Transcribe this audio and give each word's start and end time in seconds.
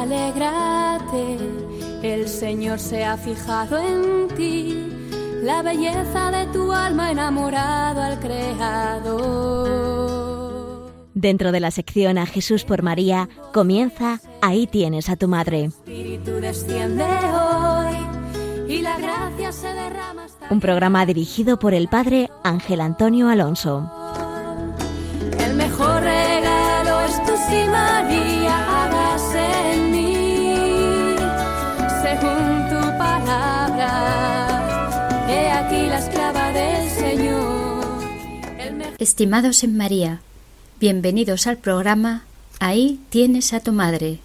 Alégrate, 0.00 1.36
el 2.02 2.26
Señor 2.26 2.78
se 2.78 3.04
ha 3.04 3.18
fijado 3.18 3.76
en 3.76 4.28
ti, 4.34 4.88
la 5.42 5.60
belleza 5.60 6.30
de 6.30 6.46
tu 6.46 6.72
alma 6.72 7.10
enamorado 7.10 8.00
al 8.00 8.18
Creador. 8.18 9.70
Dentro 11.12 11.52
de 11.52 11.60
la 11.60 11.70
sección 11.70 12.16
A 12.16 12.24
Jesús 12.24 12.64
por 12.64 12.82
María 12.82 13.28
comienza 13.52 14.20
Ahí 14.40 14.66
tienes 14.66 15.10
a 15.10 15.16
tu 15.16 15.28
madre. 15.28 15.64
Espíritu 15.64 16.30
desciende 16.40 17.04
hoy 17.04 17.94
y 18.74 18.80
la 18.80 18.96
gracia 18.98 19.52
se 19.52 19.68
derrama. 19.68 20.28
Un 20.48 20.60
programa 20.60 21.04
dirigido 21.04 21.58
por 21.58 21.74
el 21.74 21.88
padre 21.88 22.30
Ángel 22.42 22.80
Antonio 22.80 23.28
Alonso. 23.28 23.99
Estimados 39.00 39.64
en 39.64 39.78
María, 39.78 40.20
bienvenidos 40.78 41.46
al 41.46 41.56
programa 41.56 42.26
Ahí 42.58 43.00
tienes 43.08 43.54
a 43.54 43.60
tu 43.60 43.72
madre. 43.72 44.18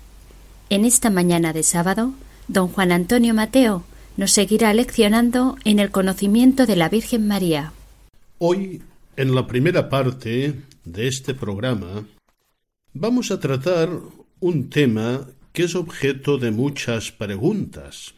En 0.70 0.84
esta 0.84 1.10
mañana 1.10 1.54
de 1.54 1.64
sábado, 1.64 2.14
don 2.50 2.68
Juan 2.68 2.92
Antonio 2.92 3.34
Mateo 3.34 3.86
nos 4.18 4.32
seguirá 4.32 4.74
leccionando 4.74 5.56
en 5.64 5.80
el 5.80 5.92
conocimiento 5.92 6.66
de 6.66 6.76
la 6.76 6.90
Virgen 6.90 7.26
María. 7.26 7.72
Hoy, 8.38 8.82
en 9.16 9.34
la 9.34 9.48
primera 9.48 9.88
parte 9.88 10.56
de 10.84 11.08
este 11.08 11.34
programa, 11.34 12.06
vamos 12.92 13.32
a 13.32 13.40
tratar 13.40 13.90
un 14.42 14.70
tema 14.70 15.26
que 15.54 15.64
es 15.64 15.76
objeto 15.76 16.38
de 16.38 16.52
muchas 16.52 17.14
preguntas. 17.14 18.14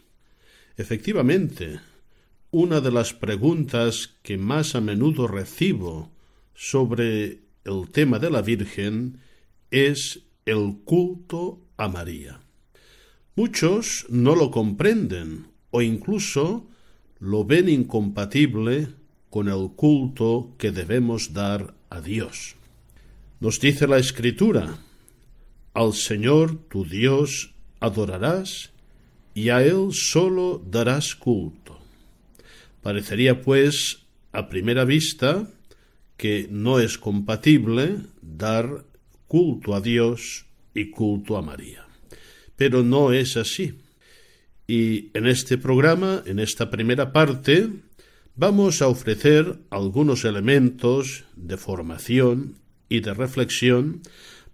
Efectivamente, 0.75 1.81
una 2.49 2.81
de 2.81 2.91
las 2.91 3.13
preguntas 3.13 4.15
que 4.23 4.39
más 4.39 4.73
a 4.73 4.81
menudo 4.81 5.27
recibo 5.27 6.16
sobre 6.57 7.43
el 7.65 7.89
tema 7.91 8.17
de 8.17 8.31
la 8.31 8.41
Virgen 8.41 9.19
es 9.69 10.23
el 10.45 10.79
culto 10.83 11.61
a 11.77 11.87
María. 11.87 12.41
Muchos 13.35 14.07
no 14.09 14.35
lo 14.35 14.49
comprenden 14.49 15.49
o 15.69 15.83
incluso 15.83 16.67
lo 17.19 17.45
ven 17.45 17.69
incompatible 17.69 18.87
con 19.29 19.49
el 19.49 19.69
culto 19.75 20.55
que 20.57 20.71
debemos 20.71 21.33
dar 21.33 21.75
a 21.91 22.01
Dios. 22.01 22.55
Nos 23.39 23.59
dice 23.59 23.85
la 23.85 23.99
Escritura, 23.99 24.79
al 25.75 25.93
Señor 25.93 26.57
tu 26.69 26.85
Dios 26.85 27.53
adorarás 27.79 28.71
y 29.35 29.49
a 29.49 29.61
Él 29.61 29.89
solo 29.91 30.63
darás 30.65 31.13
culto. 31.13 31.77
Parecería, 32.81 33.43
pues, 33.43 34.07
a 34.31 34.49
primera 34.49 34.85
vista, 34.85 35.47
que 36.17 36.47
no 36.49 36.79
es 36.79 36.97
compatible 36.97 37.97
dar 38.21 38.85
culto 39.27 39.75
a 39.75 39.81
Dios 39.81 40.45
y 40.73 40.89
culto 40.89 41.37
a 41.37 41.41
María. 41.41 41.85
Pero 42.55 42.83
no 42.83 43.13
es 43.13 43.37
así. 43.37 43.75
Y 44.67 45.11
en 45.13 45.27
este 45.27 45.57
programa, 45.57 46.23
en 46.25 46.39
esta 46.39 46.69
primera 46.69 47.13
parte, 47.13 47.69
vamos 48.35 48.81
a 48.81 48.87
ofrecer 48.87 49.59
algunos 49.69 50.25
elementos 50.25 51.23
de 51.35 51.57
formación 51.57 52.55
y 52.89 52.99
de 53.01 53.13
reflexión 53.13 54.01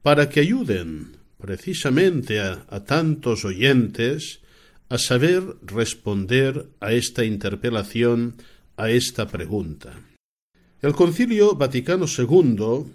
para 0.02 0.30
que 0.30 0.42
ayuden 0.42 1.18
precisamente 1.40 2.40
a, 2.40 2.66
a 2.70 2.84
tantos 2.84 3.46
oyentes 3.46 4.42
a 4.90 4.98
saber 4.98 5.44
responder 5.64 6.68
a 6.80 6.94
esta 6.94 7.26
interpelación, 7.26 8.36
a 8.78 8.92
esta 8.92 9.28
pregunta. 9.28 10.00
El 10.84 10.92
Concilio 10.92 11.56
Vaticano 11.56 12.08
II, 12.08 12.92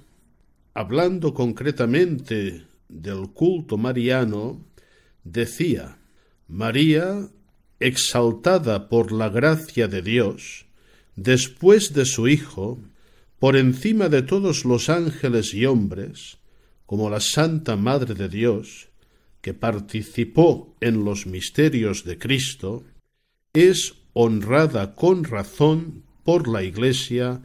hablando 0.74 1.32
concretamente 1.32 2.66
del 2.86 3.30
culto 3.32 3.78
mariano, 3.78 4.62
decía 5.24 5.96
María, 6.48 7.30
exaltada 7.80 8.90
por 8.90 9.10
la 9.10 9.30
gracia 9.30 9.88
de 9.88 10.02
Dios, 10.02 10.66
después 11.16 11.94
de 11.94 12.04
su 12.04 12.28
Hijo, 12.28 12.78
por 13.38 13.56
encima 13.56 14.10
de 14.10 14.20
todos 14.20 14.66
los 14.66 14.90
ángeles 14.90 15.54
y 15.54 15.64
hombres, 15.64 16.36
como 16.84 17.08
la 17.08 17.20
Santa 17.20 17.76
Madre 17.76 18.12
de 18.12 18.28
Dios, 18.28 18.90
que 19.40 19.54
participó 19.54 20.76
en 20.82 21.06
los 21.06 21.26
misterios 21.26 22.04
de 22.04 22.18
Cristo, 22.18 22.84
es 23.54 23.94
honrada 24.12 24.94
con 24.94 25.24
razón 25.24 26.02
por 26.22 26.48
la 26.48 26.62
Iglesia 26.62 27.40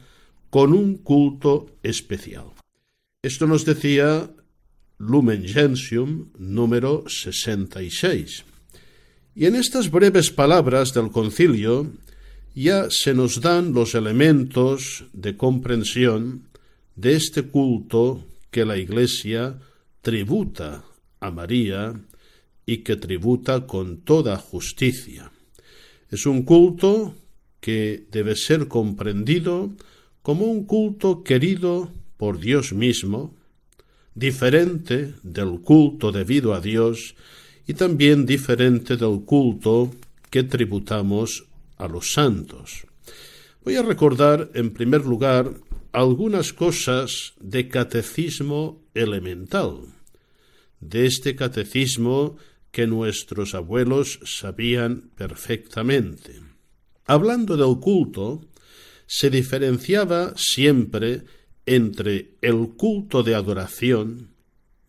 con 0.54 0.72
un 0.72 0.98
culto 0.98 1.66
especial. 1.82 2.44
Esto 3.24 3.48
nos 3.48 3.64
decía 3.64 4.30
Lumen 4.98 5.42
Gentium 5.48 6.30
número 6.38 7.02
66. 7.08 8.44
Y 9.34 9.46
en 9.46 9.56
estas 9.56 9.90
breves 9.90 10.30
palabras 10.30 10.94
del 10.94 11.10
concilio 11.10 11.90
ya 12.54 12.86
se 12.88 13.14
nos 13.14 13.40
dan 13.40 13.72
los 13.72 13.96
elementos 13.96 15.06
de 15.12 15.36
comprensión 15.36 16.46
de 16.94 17.16
este 17.16 17.42
culto 17.42 18.24
que 18.52 18.64
la 18.64 18.76
Iglesia 18.76 19.58
tributa 20.02 20.84
a 21.18 21.32
María 21.32 22.00
y 22.64 22.84
que 22.84 22.94
tributa 22.94 23.66
con 23.66 24.02
toda 24.02 24.36
justicia. 24.36 25.32
Es 26.10 26.26
un 26.26 26.44
culto 26.44 27.12
que 27.58 28.06
debe 28.12 28.36
ser 28.36 28.68
comprendido 28.68 29.72
como 30.24 30.46
un 30.46 30.64
culto 30.64 31.22
querido 31.22 31.92
por 32.16 32.40
Dios 32.40 32.72
mismo, 32.72 33.36
diferente 34.14 35.12
del 35.22 35.60
culto 35.60 36.12
debido 36.12 36.54
a 36.54 36.62
Dios 36.62 37.14
y 37.66 37.74
también 37.74 38.24
diferente 38.24 38.96
del 38.96 39.20
culto 39.26 39.92
que 40.30 40.42
tributamos 40.42 41.44
a 41.76 41.88
los 41.88 42.14
santos. 42.14 42.86
Voy 43.66 43.76
a 43.76 43.82
recordar, 43.82 44.50
en 44.54 44.72
primer 44.72 45.04
lugar, 45.04 45.52
algunas 45.92 46.54
cosas 46.54 47.34
de 47.38 47.68
catecismo 47.68 48.80
elemental, 48.94 49.92
de 50.80 51.04
este 51.04 51.36
catecismo 51.36 52.38
que 52.70 52.86
nuestros 52.86 53.54
abuelos 53.54 54.20
sabían 54.24 55.10
perfectamente. 55.16 56.40
Hablando 57.04 57.58
del 57.58 57.78
culto, 57.78 58.40
se 59.06 59.30
diferenciaba 59.30 60.34
siempre 60.36 61.24
entre 61.66 62.36
el 62.40 62.70
culto 62.76 63.22
de 63.22 63.34
adoración, 63.34 64.30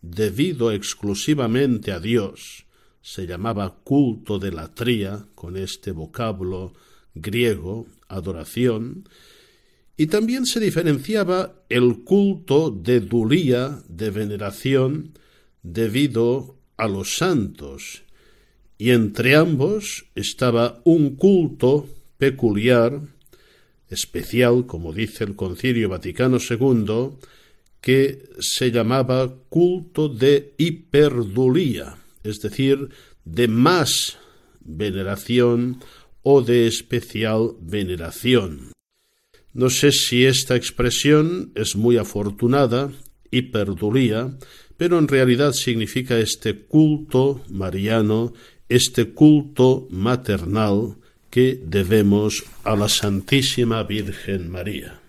debido 0.02 0.72
exclusivamente 0.72 1.92
a 1.92 2.00
Dios, 2.00 2.66
se 3.02 3.26
llamaba 3.26 3.78
culto 3.84 4.38
de 4.38 4.52
latría, 4.52 5.26
con 5.34 5.56
este 5.56 5.92
vocablo 5.92 6.74
griego, 7.14 7.86
adoración, 8.08 9.08
y 9.96 10.08
también 10.08 10.44
se 10.44 10.60
diferenciaba 10.60 11.62
el 11.68 12.04
culto 12.04 12.70
de 12.70 13.00
dulía, 13.00 13.82
de 13.88 14.10
veneración, 14.10 15.12
debido 15.62 16.56
a 16.76 16.88
los 16.88 17.16
santos, 17.16 18.02
y 18.78 18.90
entre 18.90 19.36
ambos 19.36 20.06
estaba 20.14 20.80
un 20.84 21.16
culto 21.16 21.88
peculiar, 22.18 23.00
especial, 23.90 24.66
como 24.66 24.92
dice 24.92 25.24
el 25.24 25.36
Concilio 25.36 25.88
Vaticano 25.88 26.38
II, 26.38 27.10
que 27.80 28.28
se 28.40 28.70
llamaba 28.70 29.32
culto 29.48 30.08
de 30.08 30.54
hiperdulía, 30.58 31.96
es 32.24 32.40
decir, 32.40 32.88
de 33.24 33.48
más 33.48 34.18
veneración 34.60 35.80
o 36.22 36.42
de 36.42 36.66
especial 36.66 37.52
veneración. 37.60 38.72
No 39.52 39.70
sé 39.70 39.92
si 39.92 40.26
esta 40.26 40.56
expresión 40.56 41.52
es 41.54 41.76
muy 41.76 41.96
afortunada, 41.96 42.92
hiperdulía, 43.30 44.36
pero 44.76 44.98
en 44.98 45.08
realidad 45.08 45.52
significa 45.52 46.18
este 46.18 46.66
culto 46.66 47.42
mariano, 47.48 48.34
este 48.68 49.12
culto 49.12 49.86
maternal 49.90 50.96
que 51.36 51.60
debemos 51.62 52.44
a 52.64 52.74
la 52.76 52.88
Santísima 52.88 53.82
Virgen 53.82 54.50
María. 54.50 55.05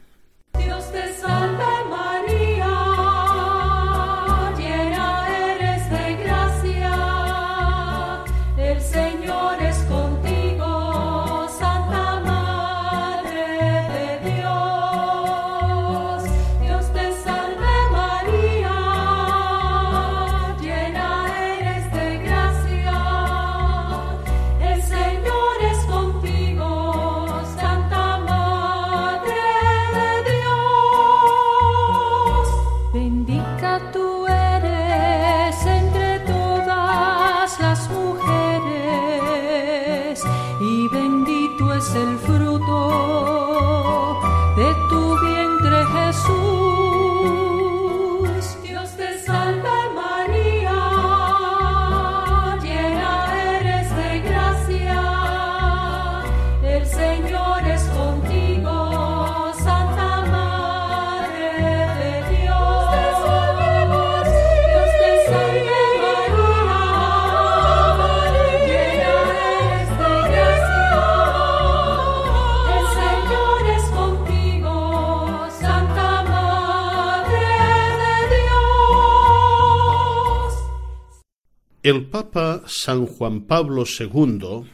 El 81.87 82.07
Papa 82.07 82.63
San 82.67 83.05
Juan 83.05 83.47
Pablo 83.47 83.85
II, 83.85 84.65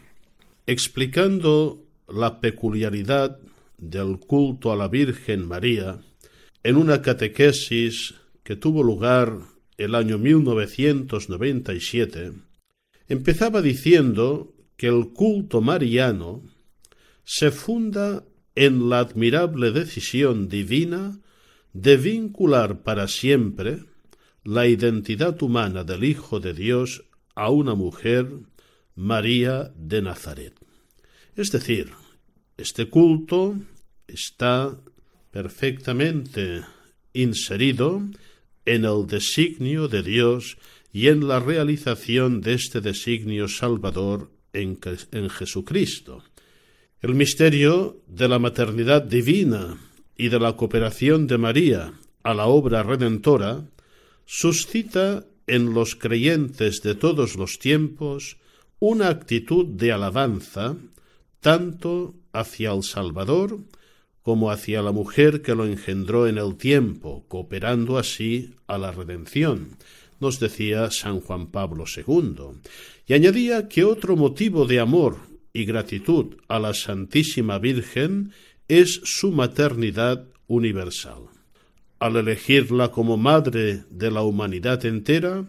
explicando 0.65 1.86
la 2.07 2.42
peculiaridad 2.42 3.38
del 3.77 4.18
culto 4.18 4.71
a 4.71 4.75
la 4.75 4.88
Virgen 4.88 5.48
María, 5.48 6.01
en 6.63 6.75
una 6.75 7.04
catequesis 7.04 8.15
que 8.42 8.56
tuvo 8.56 8.81
lugar 8.81 9.38
el 9.77 9.94
año 9.94 10.18
1997, 10.18 12.33
empezaba 13.07 13.62
diciendo 13.62 14.56
que 14.75 14.88
el 14.88 15.13
culto 15.13 15.62
mariano 15.62 16.42
se 17.24 17.51
funda 17.51 18.24
en 18.56 18.89
la 18.89 19.01
admirable 19.01 19.69
decisión 19.69 20.50
divina 20.50 21.19
de 21.74 21.95
vincular 21.95 22.81
para 22.81 23.07
siempre 23.07 23.93
la 24.44 24.68
identidad 24.68 25.42
humana 25.42 25.84
del 25.84 26.04
Hijo 26.04 26.40
de 26.40 26.54
Dios 26.54 27.06
a 27.36 27.50
una 27.50 27.75
mujer, 27.75 28.30
María 28.95 29.72
de 29.75 30.01
Nazaret. 30.01 30.54
Es 31.36 31.51
decir, 31.51 31.92
este 32.57 32.90
culto 32.90 33.56
está 34.07 34.78
perfectamente 35.31 36.62
inserido 37.13 38.04
en 38.66 38.86
el 38.86 39.07
designio 39.07 39.88
de 39.88 40.04
Dios 40.04 40.57
y 40.92 41.07
en 41.07 41.28
la 41.28 41.40
realización 41.40 42.42
de 42.42 42.54
este 42.54 42.81
designio 42.81 43.48
salvador 43.48 44.30
en, 44.54 44.80
en 45.12 45.30
Jesucristo. 45.30 46.24
El 47.01 47.16
misterio 47.16 48.01
de 48.07 48.28
la 48.28 48.40
maternidad 48.40 49.01
divina 49.01 49.78
y 50.16 50.30
de 50.30 50.40
la 50.40 50.56
cooperación 50.56 51.25
de 51.28 51.38
María 51.38 51.94
a 52.22 52.34
la 52.34 52.45
obra 52.45 52.84
redentora 52.84 53.66
suscita 54.25 55.25
en 55.48 55.74
los 55.74 55.96
creyentes 55.96 56.81
de 56.81 56.96
todos 56.96 57.36
los 57.36 57.60
tiempos 57.60 58.38
una 58.80 59.10
actitud 59.10 59.66
de 59.66 59.92
alabanza 59.92 60.78
tanto 61.40 62.16
hacia 62.31 62.72
el 62.72 62.84
Salvador 62.84 63.60
como 64.24 64.52
hacia 64.52 64.81
la 64.81 64.94
mujer 64.94 65.42
que 65.42 65.54
lo 65.54 65.66
engendró 65.66 66.28
en 66.28 66.38
el 66.38 66.56
tiempo, 66.56 67.25
cooperando 67.28 67.98
así 67.98 68.56
a 68.68 68.78
la 68.78 68.92
redención, 68.92 69.78
nos 70.22 70.40
decía 70.40 70.90
San 70.90 71.19
Juan 71.19 71.48
Pablo 71.48 71.84
II, 71.86 72.62
y 73.06 73.14
añadía 73.14 73.68
que 73.68 73.84
otro 73.84 74.16
motivo 74.16 74.66
de 74.66 74.80
amor 74.80 75.18
y 75.52 75.66
gratitud 75.66 76.38
a 76.48 76.60
la 76.60 76.74
Santísima 76.74 77.60
Virgen 77.60 78.31
es 78.69 79.02
su 79.04 79.31
maternidad 79.31 80.26
universal. 80.48 81.32
Al 82.04 82.18
elegirla 82.18 82.92
como 82.92 83.16
madre 83.16 83.86
de 83.90 84.12
la 84.12 84.24
humanidad 84.24 84.84
entera, 84.84 85.46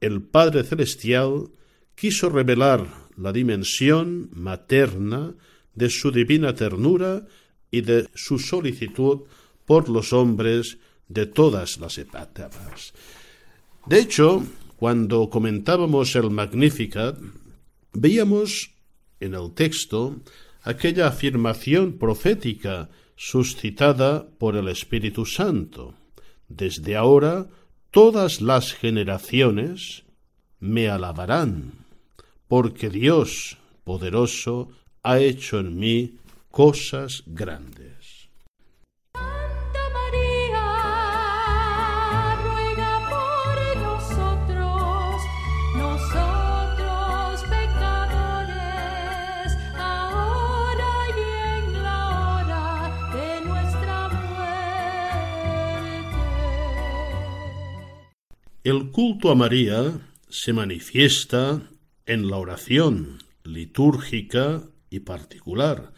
el 0.00 0.22
Padre 0.22 0.64
Celestial 0.64 1.50
quiso 1.94 2.30
revelar 2.30 2.86
la 3.18 3.30
dimensión 3.30 4.30
materna 4.32 5.34
de 5.74 5.90
su 5.90 6.10
divina 6.10 6.54
ternura 6.54 7.26
y 7.70 7.82
de 7.82 8.08
su 8.14 8.38
solicitud 8.38 9.24
por 9.66 9.90
los 9.90 10.14
hombres 10.14 10.78
de 11.08 11.26
todas 11.26 11.76
las 11.76 11.98
etapas. 11.98 12.94
De 13.84 13.98
hecho, 13.98 14.46
cuando 14.76 15.28
comentábamos 15.28 16.16
el 16.16 16.30
Magnificat, 16.30 17.18
veíamos 17.92 18.70
en 19.20 19.34
el 19.34 19.52
texto 19.52 20.22
aquella 20.62 21.08
afirmación 21.08 21.98
profética 21.98 22.88
suscitada 23.16 24.26
por 24.38 24.56
el 24.56 24.68
Espíritu 24.68 25.26
Santo. 25.26 25.94
Desde 26.48 26.96
ahora 26.96 27.46
todas 27.90 28.40
las 28.40 28.72
generaciones 28.72 30.04
me 30.60 30.88
alabarán, 30.88 31.72
porque 32.48 32.90
Dios 32.90 33.58
poderoso 33.84 34.70
ha 35.02 35.18
hecho 35.18 35.58
en 35.58 35.78
mí 35.78 36.14
cosas 36.50 37.24
grandes. 37.26 37.81
El 58.64 58.92
culto 58.92 59.32
a 59.32 59.34
María 59.34 59.98
se 60.28 60.52
manifiesta 60.52 61.68
en 62.06 62.30
la 62.30 62.36
oración 62.36 63.18
litúrgica 63.42 64.62
y 64.88 65.00
particular, 65.00 65.92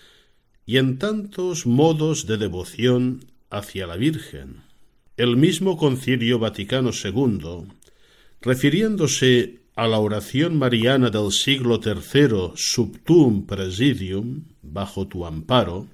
y 0.64 0.78
en 0.78 0.96
tantos 0.96 1.66
modos 1.66 2.26
de 2.26 2.38
devoción 2.38 3.26
hacia 3.50 3.86
la 3.86 3.96
Virgen. 3.96 4.62
El 5.18 5.36
mismo 5.36 5.76
Concilio 5.76 6.38
Vaticano 6.38 6.88
II, 6.92 7.68
refiriéndose 8.40 9.60
a 9.76 9.86
la 9.86 9.98
oración 9.98 10.56
mariana 10.56 11.10
del 11.10 11.32
siglo 11.32 11.80
III 11.84 12.52
Subtum 12.54 13.44
Presidium, 13.44 14.44
bajo 14.62 15.06
tu 15.06 15.26
amparo, 15.26 15.86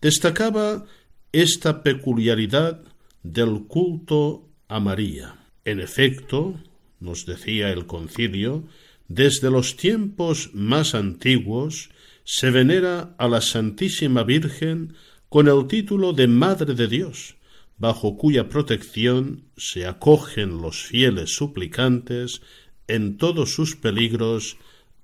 destacaba 0.00 0.86
esta 1.32 1.82
peculiaridad 1.82 2.80
del 3.24 3.64
culto 3.66 4.48
a 4.68 4.78
María. 4.78 5.45
En 5.66 5.80
efecto, 5.80 6.54
nos 7.00 7.26
decía 7.26 7.72
el 7.72 7.86
concilio, 7.86 8.62
desde 9.08 9.50
los 9.50 9.76
tiempos 9.76 10.50
más 10.54 10.94
antiguos 10.94 11.90
se 12.22 12.50
venera 12.52 13.16
a 13.18 13.26
la 13.26 13.40
Santísima 13.40 14.22
Virgen 14.22 14.94
con 15.28 15.48
el 15.48 15.66
título 15.66 16.12
de 16.12 16.28
Madre 16.28 16.74
de 16.74 16.86
Dios, 16.86 17.34
bajo 17.78 18.16
cuya 18.16 18.48
protección 18.48 19.42
se 19.56 19.86
acogen 19.86 20.62
los 20.62 20.84
fieles 20.84 21.34
suplicantes 21.34 22.42
en 22.86 23.16
todos 23.16 23.52
sus 23.52 23.74
peligros 23.74 24.58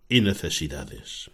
y 0.09 0.21
necesidades. 0.21 1.33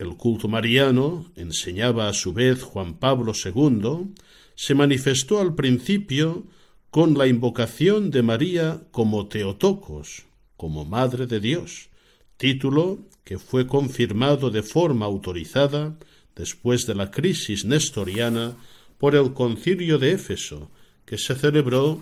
El 0.00 0.16
culto 0.16 0.48
mariano, 0.48 1.30
enseñaba 1.36 2.08
a 2.08 2.12
su 2.12 2.32
vez 2.32 2.64
Juan 2.64 2.98
Pablo 2.98 3.32
II, 3.32 4.12
se 4.56 4.74
manifestó 4.74 5.40
al 5.40 5.54
principio 5.54 6.48
con 6.96 7.12
la 7.18 7.26
invocación 7.26 8.10
de 8.10 8.22
María 8.22 8.80
como 8.90 9.28
Teotocos, 9.28 10.24
como 10.56 10.86
Madre 10.86 11.26
de 11.26 11.40
Dios, 11.40 11.90
título 12.38 13.00
que 13.22 13.38
fue 13.38 13.66
confirmado 13.66 14.48
de 14.48 14.62
forma 14.62 15.04
autorizada 15.04 15.98
después 16.34 16.86
de 16.86 16.94
la 16.94 17.10
crisis 17.10 17.66
nestoriana 17.66 18.56
por 18.96 19.14
el 19.14 19.34
concilio 19.34 19.98
de 19.98 20.12
Éfeso, 20.12 20.70
que 21.04 21.18
se 21.18 21.34
celebró 21.34 22.00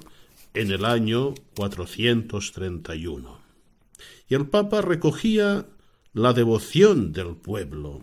en 0.54 0.70
el 0.70 0.84
año 0.84 1.34
431. 1.56 3.40
Y 4.28 4.34
el 4.36 4.46
Papa 4.46 4.80
recogía 4.80 5.66
la 6.12 6.32
devoción 6.32 7.12
del 7.12 7.34
pueblo, 7.34 8.02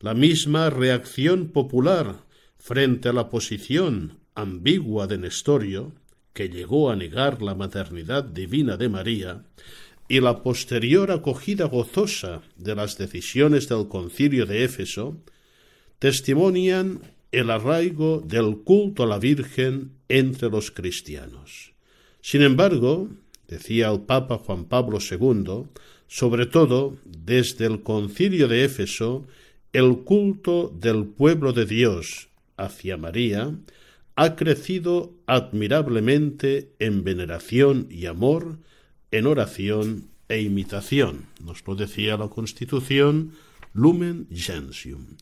la 0.00 0.14
misma 0.14 0.70
reacción 0.70 1.50
popular 1.50 2.24
frente 2.58 3.10
a 3.10 3.12
la 3.12 3.30
posición 3.30 4.18
ambigua 4.34 5.06
de 5.06 5.18
Nestorio, 5.18 5.92
que 6.32 6.48
llegó 6.48 6.90
a 6.90 6.96
negar 6.96 7.42
la 7.42 7.54
maternidad 7.54 8.24
divina 8.24 8.76
de 8.76 8.88
María, 8.88 9.44
y 10.08 10.20
la 10.20 10.42
posterior 10.42 11.10
acogida 11.10 11.66
gozosa 11.66 12.42
de 12.56 12.74
las 12.74 12.98
decisiones 12.98 13.68
del 13.68 13.88
concilio 13.88 14.44
de 14.44 14.64
Éfeso 14.64 15.16
testimonian 15.98 17.00
el 17.30 17.50
arraigo 17.50 18.20
del 18.20 18.58
culto 18.58 19.04
a 19.04 19.06
la 19.06 19.18
Virgen 19.18 19.92
entre 20.08 20.50
los 20.50 20.70
cristianos. 20.70 21.72
Sin 22.20 22.42
embargo, 22.42 23.08
decía 23.48 23.90
el 23.90 24.00
Papa 24.00 24.38
Juan 24.38 24.66
Pablo 24.66 24.98
II, 25.00 25.64
sobre 26.08 26.46
todo 26.46 26.96
desde 27.04 27.66
el 27.66 27.82
concilio 27.82 28.48
de 28.48 28.64
Éfeso, 28.64 29.26
el 29.72 30.00
culto 30.00 30.70
del 30.78 31.06
pueblo 31.06 31.54
de 31.54 31.64
Dios 31.64 32.28
hacia 32.58 32.98
María 32.98 33.54
ha 34.14 34.36
crecido 34.36 35.14
admirablemente 35.26 36.74
en 36.78 37.04
veneración 37.04 37.86
y 37.90 38.06
amor 38.06 38.58
en 39.10 39.26
oración 39.26 40.08
e 40.28 40.40
imitación. 40.40 41.26
Nos 41.42 41.66
lo 41.66 41.74
decía 41.74 42.16
la 42.16 42.28
Constitución 42.28 43.32
Lumen 43.72 44.28
Gentium. 44.30 45.16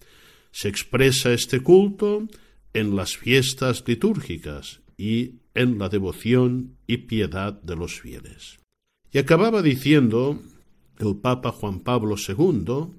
Se 0.52 0.68
expresa 0.68 1.32
este 1.32 1.60
culto 1.60 2.28
en 2.72 2.96
las 2.96 3.16
fiestas 3.16 3.84
litúrgicas 3.86 4.80
y 4.96 5.36
en 5.54 5.78
la 5.78 5.88
devoción 5.88 6.76
y 6.86 6.98
piedad 6.98 7.52
de 7.52 7.76
los 7.76 8.00
fieles. 8.00 8.58
Y 9.12 9.18
acababa 9.18 9.62
diciendo 9.62 10.40
el 10.98 11.16
Papa 11.16 11.50
Juan 11.52 11.80
Pablo 11.80 12.16
II, 12.16 12.92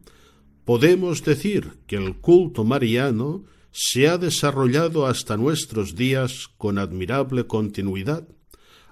podemos 0.65 1.23
decir 1.23 1.73
que 1.87 1.95
el 1.95 2.17
culto 2.17 2.63
mariano 2.63 3.45
se 3.71 4.07
ha 4.07 4.17
desarrollado 4.17 5.05
hasta 5.05 5.37
nuestros 5.37 5.95
días 5.95 6.49
con 6.57 6.77
admirable 6.77 7.47
continuidad, 7.47 8.27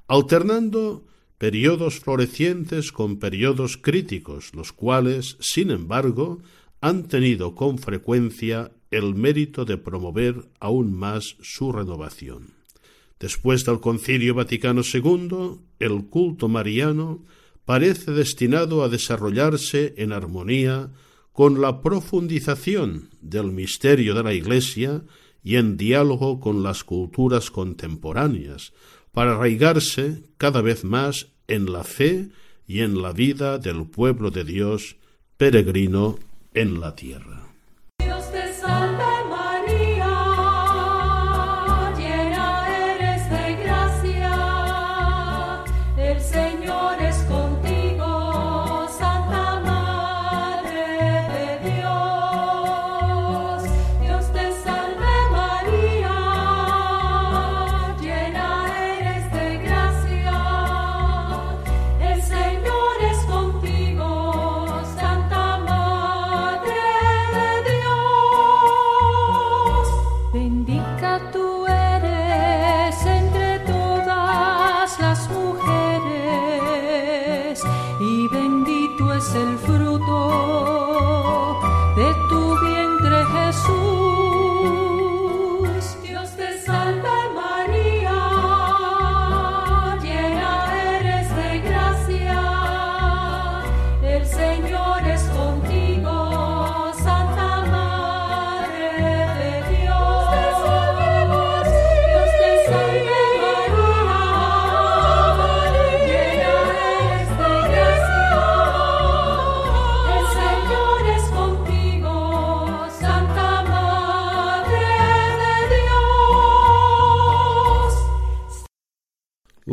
alternando 0.08 1.06
periodos 1.38 2.00
florecientes 2.00 2.92
con 2.92 3.18
periodos 3.18 3.78
críticos, 3.78 4.54
los 4.54 4.74
cuales, 4.74 5.38
sin 5.40 5.72
embargo, 5.72 6.42
han 6.82 7.08
tenido 7.08 7.56
con 7.56 7.78
frecuencia 7.78 8.72
el 8.92 9.16
mérito 9.16 9.66
de 9.66 9.78
promover 9.78 10.50
aún 10.60 10.94
más 10.94 11.36
su 11.42 11.72
renovación. 11.72 12.54
Después 13.20 13.66
del 13.66 13.80
Concilio 13.80 14.34
Vaticano 14.34 14.82
II, 14.82 15.60
el 15.80 16.06
culto 16.06 16.48
mariano 16.48 17.24
parece 17.66 18.12
destinado 18.12 18.84
a 18.84 18.90
desarrollarse 18.90 19.94
en 19.98 20.14
armonía 20.14 20.90
con 21.34 21.62
la 21.62 21.82
profundización 21.82 23.10
del 23.22 23.52
misterio 23.52 24.14
de 24.14 24.24
la 24.24 24.34
Iglesia 24.34 25.04
y 25.44 25.56
en 25.56 25.78
diálogo 25.78 26.40
con 26.40 26.64
las 26.64 26.84
culturas 26.84 27.50
contemporáneas, 27.52 28.74
para 29.12 29.36
arraigarse 29.36 30.24
cada 30.38 30.62
vez 30.62 30.84
más 30.84 31.28
en 31.48 31.72
la 31.72 31.84
fe 31.84 32.30
y 32.68 32.82
en 32.82 33.02
la 33.02 33.14
vida 33.14 33.58
del 33.58 33.88
pueblo 33.88 34.32
de 34.32 34.44
Dios 34.44 34.98
peregrino 35.38 36.20
en 36.54 36.80
la 36.80 36.96
tierra. 36.96 37.49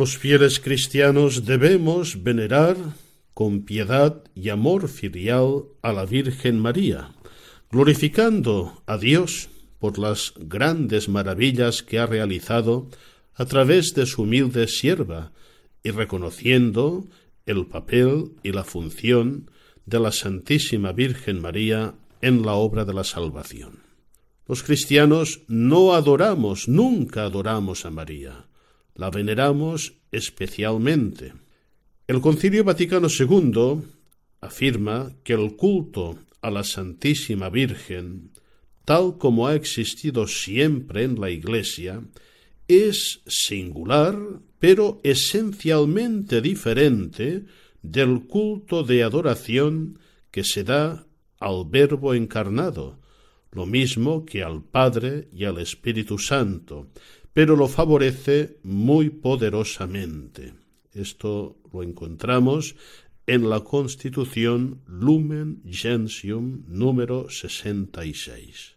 Los 0.07 0.19
fieles 0.19 0.61
cristianos 0.61 1.47
debemos 1.47 2.23
venerar 2.23 2.77
con 3.35 3.63
piedad 3.63 4.23
y 4.37 4.51
amor 4.51 4.87
filial 4.87 5.65
a 5.83 5.93
la 5.93 6.07
Virgen 6.07 6.61
María, 6.61 7.11
glorificando 7.73 8.85
a 8.87 8.99
Dios 8.99 9.49
por 9.81 9.99
las 9.99 10.33
grandes 10.37 11.09
maravillas 11.09 11.83
que 11.83 11.99
ha 11.99 12.07
realizado 12.07 12.89
a 13.35 13.47
través 13.47 13.95
de 13.95 14.07
su 14.07 14.23
humilde 14.23 14.69
sierva 14.69 15.33
y 15.83 15.91
reconociendo 15.91 17.05
el 17.45 17.67
papel 17.67 18.31
y 18.45 18.53
la 18.53 18.63
función 18.63 19.51
de 19.87 19.99
la 19.99 20.13
Santísima 20.13 20.93
Virgen 20.93 21.41
María 21.41 21.95
en 22.21 22.43
la 22.43 22.53
obra 22.53 22.85
de 22.85 22.95
la 22.95 23.03
salvación. 23.03 23.81
Los 24.47 24.63
cristianos 24.63 25.41
no 25.49 25.95
adoramos, 25.95 26.69
nunca 26.69 27.25
adoramos 27.25 27.85
a 27.85 27.91
María, 27.91 28.47
la 28.97 29.11
veneramos 29.11 29.95
especialmente. 30.11 31.33
El 32.07 32.21
Concilio 32.21 32.65
Vaticano 32.65 33.09
II 33.09 33.83
afirma 34.41 35.13
que 35.25 35.35
el 35.35 35.57
culto 35.57 36.19
a 36.41 36.51
la 36.51 36.65
Santísima 36.65 37.51
Virgen, 37.51 38.31
tal 38.85 39.19
como 39.19 39.49
ha 39.49 39.55
existido 39.55 40.27
siempre 40.27 41.03
en 41.03 41.21
la 41.21 41.31
Iglesia, 41.31 42.03
es 42.69 43.21
singular, 43.27 44.17
pero 44.59 45.01
esencialmente 45.03 46.41
diferente 46.41 47.45
del 47.83 48.27
culto 48.27 48.83
de 48.83 49.03
adoración 49.03 49.99
que 50.31 50.45
se 50.45 50.65
da 50.65 51.07
al 51.39 51.65
Verbo 51.69 52.15
encarnado, 52.15 52.99
lo 53.53 53.67
mismo 53.67 54.25
que 54.25 54.43
al 54.43 54.63
Padre 54.63 55.29
y 55.33 55.45
al 55.45 55.59
Espíritu 55.59 56.19
Santo, 56.19 56.89
pero 57.37 57.55
lo 57.55 57.69
favorece 57.69 58.57
muy 58.63 59.11
poderosamente. 59.11 60.55
Esto 60.95 61.59
lo 61.71 61.83
encontramos 61.83 62.77
en 63.27 63.51
la 63.51 63.61
Constitución 63.61 64.81
Lumen 64.87 65.61
Gentium 65.71 66.65
número 66.67 67.29
66. 67.29 68.77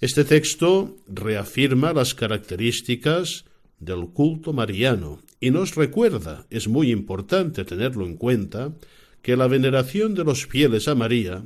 Este 0.00 0.24
texto 0.24 0.96
reafirma 1.08 1.92
las 1.92 2.14
características 2.14 3.46
del 3.80 4.10
culto 4.10 4.52
mariano 4.52 5.18
y 5.40 5.50
nos 5.50 5.74
recuerda, 5.74 6.46
es 6.50 6.68
muy 6.68 6.92
importante 6.92 7.64
tenerlo 7.64 8.06
en 8.06 8.16
cuenta, 8.16 8.76
que 9.22 9.36
la 9.36 9.48
veneración 9.48 10.14
de 10.14 10.22
los 10.22 10.46
fieles 10.46 10.86
a 10.86 10.94
María, 10.94 11.42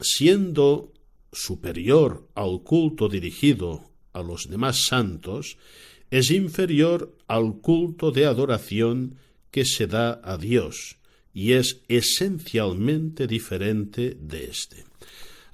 siendo 0.00 0.94
superior 1.30 2.26
al 2.34 2.62
culto 2.62 3.10
dirigido 3.10 3.93
a 4.14 4.22
los 4.22 4.48
demás 4.48 4.86
santos 4.86 5.58
es 6.10 6.30
inferior 6.30 7.14
al 7.28 7.60
culto 7.60 8.10
de 8.10 8.24
adoración 8.24 9.16
que 9.50 9.64
se 9.64 9.86
da 9.86 10.20
a 10.24 10.38
Dios 10.38 10.96
y 11.34 11.52
es 11.52 11.82
esencialmente 11.88 13.26
diferente 13.26 14.16
de 14.18 14.44
éste. 14.44 14.84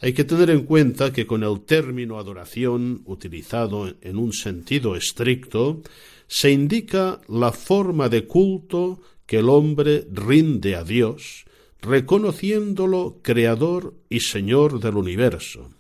Hay 0.02 0.12
que 0.12 0.24
tener 0.24 0.50
en 0.50 0.64
cuenta 0.64 1.12
que 1.12 1.26
con 1.26 1.42
el 1.42 1.60
término 1.62 2.18
adoración 2.18 3.02
utilizado 3.04 3.92
en 4.00 4.16
un 4.16 4.32
sentido 4.32 4.96
estricto, 4.96 5.82
se 6.26 6.50
indica 6.50 7.20
la 7.28 7.52
forma 7.52 8.08
de 8.08 8.26
culto 8.26 9.00
que 9.26 9.38
el 9.38 9.48
hombre 9.48 10.06
rinde 10.10 10.76
a 10.76 10.84
Dios, 10.84 11.44
reconociéndolo 11.82 13.18
creador 13.22 13.94
y 14.08 14.20
señor 14.20 14.80
del 14.80 14.96
universo. 14.96 15.70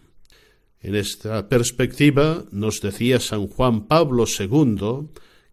En 0.82 0.94
esta 0.94 1.48
perspectiva 1.48 2.44
nos 2.52 2.80
decía 2.80 3.20
San 3.20 3.48
Juan 3.48 3.86
Pablo 3.86 4.24
II 4.26 5.08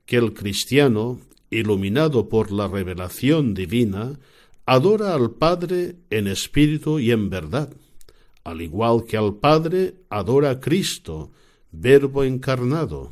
que 0.06 0.16
el 0.16 0.34
cristiano, 0.34 1.20
iluminado 1.50 2.30
por 2.30 2.52
la 2.52 2.70
revelación 2.70 3.54
divina, 3.54 4.18
adora 4.66 5.14
al 5.14 5.32
Padre 5.32 5.98
en 6.10 6.28
espíritu 6.28 7.00
y 7.00 7.12
en 7.12 7.30
verdad, 7.30 7.74
al 8.46 8.62
igual 8.62 9.04
que 9.06 9.18
al 9.18 9.36
Padre 9.36 9.96
adora 10.10 10.52
a 10.52 10.60
Cristo, 10.62 11.32
Verbo 11.74 12.24
encarnado. 12.24 13.12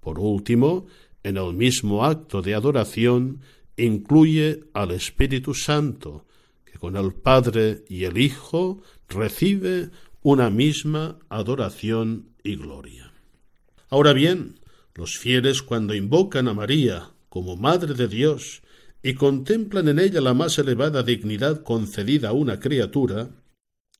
Por 0.00 0.18
último, 0.18 0.86
en 1.22 1.36
el 1.36 1.54
mismo 1.54 2.04
acto 2.04 2.42
de 2.42 2.54
adoración 2.54 3.40
incluye 3.76 4.64
al 4.72 4.90
Espíritu 4.90 5.54
Santo, 5.54 6.24
que 6.64 6.78
con 6.78 6.96
el 6.96 7.12
Padre 7.12 7.84
y 7.88 8.04
el 8.04 8.18
Hijo 8.18 8.82
recibe 9.08 9.90
una 10.22 10.50
misma 10.50 11.18
adoración 11.28 12.30
y 12.42 12.56
gloria. 12.56 13.12
Ahora 13.88 14.12
bien, 14.12 14.60
los 14.94 15.18
fieles 15.18 15.62
cuando 15.62 15.94
invocan 15.94 16.48
a 16.48 16.54
María 16.54 17.10
como 17.28 17.56
Madre 17.56 17.94
de 17.94 18.08
Dios 18.08 18.62
y 19.02 19.14
contemplan 19.14 19.88
en 19.88 19.98
ella 19.98 20.20
la 20.20 20.34
más 20.34 20.58
elevada 20.58 21.02
dignidad 21.02 21.62
concedida 21.62 22.30
a 22.30 22.32
una 22.32 22.58
criatura, 22.58 23.30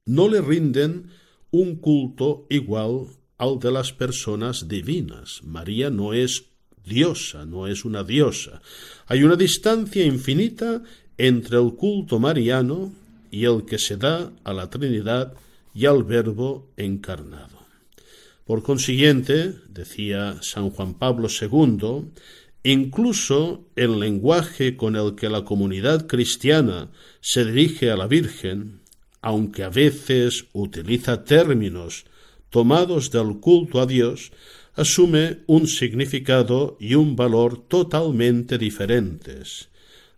no 0.04 0.28
le 0.28 0.40
rinden 0.40 1.10
un 1.50 1.76
culto 1.76 2.46
igual 2.50 3.06
al 3.38 3.58
de 3.58 3.70
las 3.70 3.92
personas 3.92 4.68
divinas. 4.68 5.42
María 5.44 5.90
no 5.90 6.12
es 6.12 6.46
diosa, 6.84 7.44
no 7.44 7.66
es 7.66 7.84
una 7.84 8.02
diosa. 8.02 8.62
Hay 9.06 9.22
una 9.22 9.36
distancia 9.36 10.04
infinita 10.04 10.82
entre 11.18 11.58
el 11.58 11.74
culto 11.74 12.18
mariano 12.18 12.92
y 13.30 13.44
el 13.44 13.64
que 13.64 13.78
se 13.78 13.96
da 13.96 14.32
a 14.44 14.52
la 14.52 14.70
Trinidad 14.70 15.34
y 15.76 15.84
al 15.84 16.04
Verbo 16.04 16.72
encarnado. 16.78 17.58
Por 18.46 18.62
consiguiente, 18.62 19.52
decía 19.68 20.38
San 20.40 20.70
Juan 20.70 20.94
Pablo 20.94 21.28
II, 21.28 22.12
Incluso 22.68 23.68
el 23.76 24.00
lenguaje 24.00 24.76
con 24.76 24.96
el 24.96 25.14
que 25.14 25.28
la 25.28 25.44
comunidad 25.44 26.08
cristiana 26.08 26.90
se 27.20 27.44
dirige 27.44 27.92
a 27.92 27.96
la 27.96 28.08
Virgen, 28.08 28.80
aunque 29.22 29.62
a 29.62 29.68
veces 29.68 30.46
utiliza 30.52 31.22
términos 31.22 32.06
tomados 32.50 33.12
del 33.12 33.38
culto 33.38 33.80
a 33.80 33.86
Dios, 33.86 34.32
asume 34.74 35.42
un 35.46 35.68
significado 35.68 36.76
y 36.80 36.96
un 36.96 37.14
valor 37.14 37.68
totalmente 37.68 38.58
diferentes. 38.58 39.68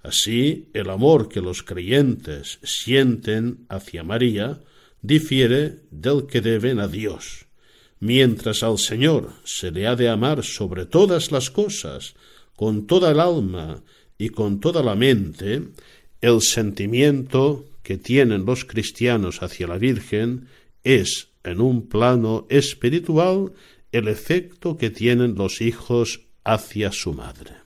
Así, 0.03 0.71
el 0.73 0.89
amor 0.89 1.29
que 1.29 1.43
los 1.43 1.63
creyentes 1.63 2.61
sienten 2.63 3.67
hacia 3.69 4.05
María 4.05 4.61
difiere 5.03 5.81
del 5.91 6.27
que 6.27 6.41
deben 6.41 6.81
a 6.81 6.89
Dios. 6.89 7.47
Mientras 8.01 8.63
al 8.63 8.79
Señor 8.79 9.33
se 9.45 9.71
le 9.71 9.87
ha 9.87 9.97
de 9.97 10.09
amar 10.09 10.45
sobre 10.45 10.87
todas 10.87 11.33
las 11.33 11.51
cosas, 11.51 12.15
con 12.55 12.87
toda 12.87 13.11
el 13.11 13.21
alma 13.21 13.83
y 14.17 14.31
con 14.31 14.61
toda 14.61 14.83
la 14.83 14.95
mente, 14.95 15.63
el 16.21 16.43
sentimiento 16.43 17.67
que 17.83 17.97
tienen 17.97 18.45
los 18.45 18.65
cristianos 18.65 19.43
hacia 19.43 19.67
la 19.67 19.79
Virgen 19.79 20.49
es, 20.85 21.29
en 21.45 21.61
un 21.61 21.89
plano 21.89 22.47
espiritual, 22.51 23.53
el 23.93 24.09
efecto 24.09 24.77
que 24.77 24.91
tienen 24.91 25.35
los 25.37 25.61
hijos 25.61 26.21
hacia 26.45 26.93
su 26.93 27.15
madre. 27.15 27.58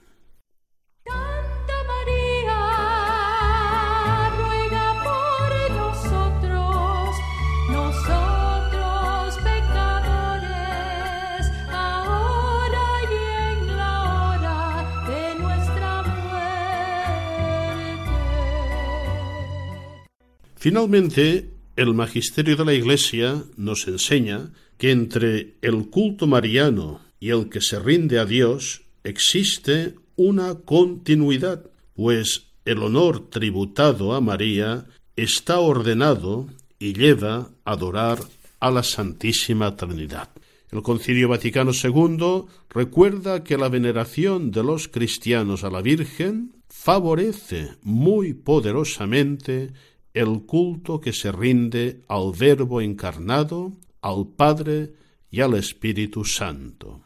Finalmente, 20.63 21.51
el 21.75 21.93
magisterio 21.93 22.55
de 22.55 22.65
la 22.65 22.73
Iglesia 22.73 23.43
nos 23.57 23.89
enseña 23.89 24.53
que 24.79 24.93
entre 24.93 25.57
el 25.61 25.91
culto 25.91 26.29
mariano 26.29 27.01
y 27.19 27.31
el 27.31 27.49
que 27.49 27.61
se 27.61 27.81
rinde 27.81 28.21
a 28.21 28.27
Dios 28.27 28.83
existe 29.03 29.97
una 30.15 30.55
continuidad, 30.55 31.69
pues 31.95 32.53
el 32.65 32.79
honor 32.85 33.29
tributado 33.29 34.15
a 34.15 34.21
María 34.21 34.87
está 35.17 35.59
ordenado 35.59 36.47
y 36.79 36.93
lleva 36.93 37.51
a 37.65 37.73
adorar 37.73 38.21
a 38.61 38.71
la 38.71 38.85
Santísima 38.85 39.75
Trinidad. 39.75 40.29
El 40.71 40.83
Concilio 40.83 41.29
Vaticano 41.29 41.73
II 41.73 42.45
recuerda 42.71 43.43
que 43.43 43.59
la 43.59 43.69
veneración 43.69 44.53
de 44.53 44.63
los 44.63 44.87
cristianos 44.87 45.65
a 45.65 45.71
la 45.71 45.83
Virgen 45.83 46.53
favorece 46.69 47.73
muy 47.83 48.33
poderosamente 48.33 49.73
el 50.15 50.43
culto 50.47 51.01
que 51.01 51.13
se 51.13 51.33
rinde 51.33 52.03
al 52.09 52.33
Verbo 52.39 52.81
encarnado, 52.81 53.73
al 54.01 54.27
Padre 54.37 54.93
y 55.31 55.41
al 55.41 55.55
Espíritu 55.55 56.25
Santo. 56.25 57.01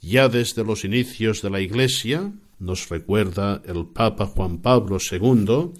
Ya 0.00 0.28
desde 0.28 0.64
los 0.64 0.84
inicios 0.84 1.42
de 1.42 1.50
la 1.50 1.60
Iglesia, 1.60 2.32
nos 2.58 2.88
recuerda 2.88 3.62
el 3.66 3.86
Papa 3.86 4.26
Juan 4.26 4.58
Pablo 4.58 4.98
II, 4.98 5.72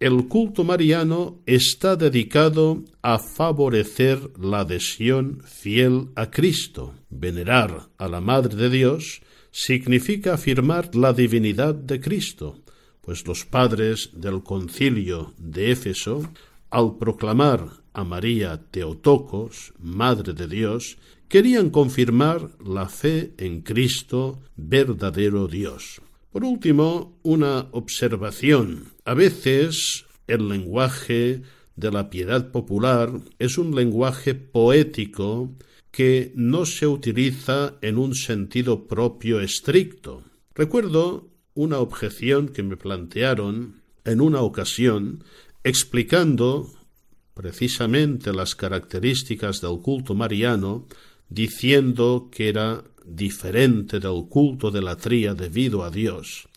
el 0.00 0.28
culto 0.28 0.64
mariano 0.64 1.40
está 1.46 1.96
dedicado 1.96 2.82
a 3.00 3.18
favorecer 3.18 4.30
la 4.38 4.60
adhesión 4.60 5.40
fiel 5.44 6.08
a 6.16 6.30
Cristo. 6.30 6.94
Venerar 7.10 7.88
a 7.96 8.08
la 8.08 8.20
Madre 8.20 8.56
de 8.56 8.70
Dios 8.70 9.22
significa 9.50 10.34
afirmar 10.34 10.94
la 10.96 11.12
divinidad 11.12 11.74
de 11.74 12.00
Cristo, 12.00 12.63
pues 13.04 13.26
los 13.26 13.44
padres 13.44 14.10
del 14.14 14.42
concilio 14.42 15.34
de 15.38 15.72
Éfeso, 15.72 16.22
al 16.70 16.96
proclamar 16.96 17.68
a 17.92 18.04
María 18.04 18.60
Teotocos, 18.70 19.74
Madre 19.78 20.32
de 20.32 20.48
Dios, 20.48 20.98
querían 21.28 21.70
confirmar 21.70 22.50
la 22.64 22.88
fe 22.88 23.34
en 23.38 23.60
Cristo, 23.60 24.42
verdadero 24.56 25.46
Dios. 25.46 26.00
Por 26.32 26.44
último, 26.44 27.18
una 27.22 27.68
observación. 27.72 28.92
A 29.04 29.14
veces 29.14 30.06
el 30.26 30.48
lenguaje 30.48 31.42
de 31.76 31.90
la 31.92 32.10
piedad 32.10 32.50
popular 32.50 33.12
es 33.38 33.58
un 33.58 33.74
lenguaje 33.74 34.34
poético 34.34 35.50
que 35.90 36.32
no 36.34 36.66
se 36.66 36.86
utiliza 36.86 37.74
en 37.82 37.98
un 37.98 38.14
sentido 38.14 38.88
propio 38.88 39.40
estricto. 39.40 40.24
Recuerdo 40.54 41.33
una 41.54 41.78
objeción 41.78 42.48
que 42.48 42.62
me 42.62 42.76
plantearon 42.76 43.82
en 44.04 44.20
una 44.20 44.40
ocasión 44.40 45.24
explicando 45.62 46.70
precisamente 47.34 48.32
las 48.32 48.54
características 48.54 49.60
del 49.60 49.80
culto 49.80 50.14
mariano, 50.14 50.86
diciendo 51.28 52.28
que 52.30 52.48
era 52.48 52.84
diferente 53.04 53.98
del 53.98 54.26
culto 54.28 54.70
de 54.70 54.82
la 54.82 54.96
tría 54.96 55.34
debido 55.34 55.82
a 55.84 55.90
Dios. 55.90 56.48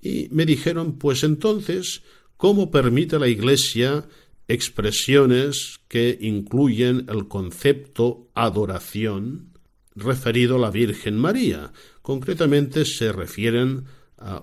Y 0.00 0.28
me 0.30 0.44
dijeron, 0.44 0.98
pues 0.98 1.22
entonces, 1.22 2.02
¿cómo 2.36 2.70
permite 2.70 3.18
la 3.18 3.28
Iglesia 3.28 4.06
expresiones 4.48 5.80
que 5.88 6.18
incluyen 6.20 7.06
el 7.08 7.28
concepto 7.28 8.28
adoración 8.34 9.52
referido 9.94 10.56
a 10.56 10.60
la 10.60 10.70
Virgen 10.70 11.16
María? 11.18 11.72
Concretamente 12.02 12.84
se 12.84 13.12
refieren 13.12 13.84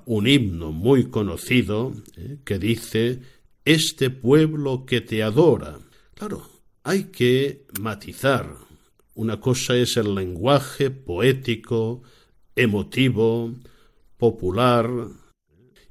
un 0.06 0.28
himno 0.28 0.72
muy 0.72 1.10
conocido 1.10 1.94
eh, 2.18 2.38
que 2.44 2.60
dice 2.60 3.20
Este 3.66 4.10
pueblo 4.10 4.86
que 4.86 5.02
te 5.02 5.24
adora. 5.24 5.80
Claro, 6.14 6.48
hay 6.84 7.06
que 7.06 7.66
matizar. 7.82 8.56
Una 9.16 9.40
cosa 9.40 9.76
es 9.76 9.98
el 9.98 10.14
lenguaje 10.14 10.92
poético, 10.92 12.04
emotivo, 12.56 13.54
popular, 14.18 14.90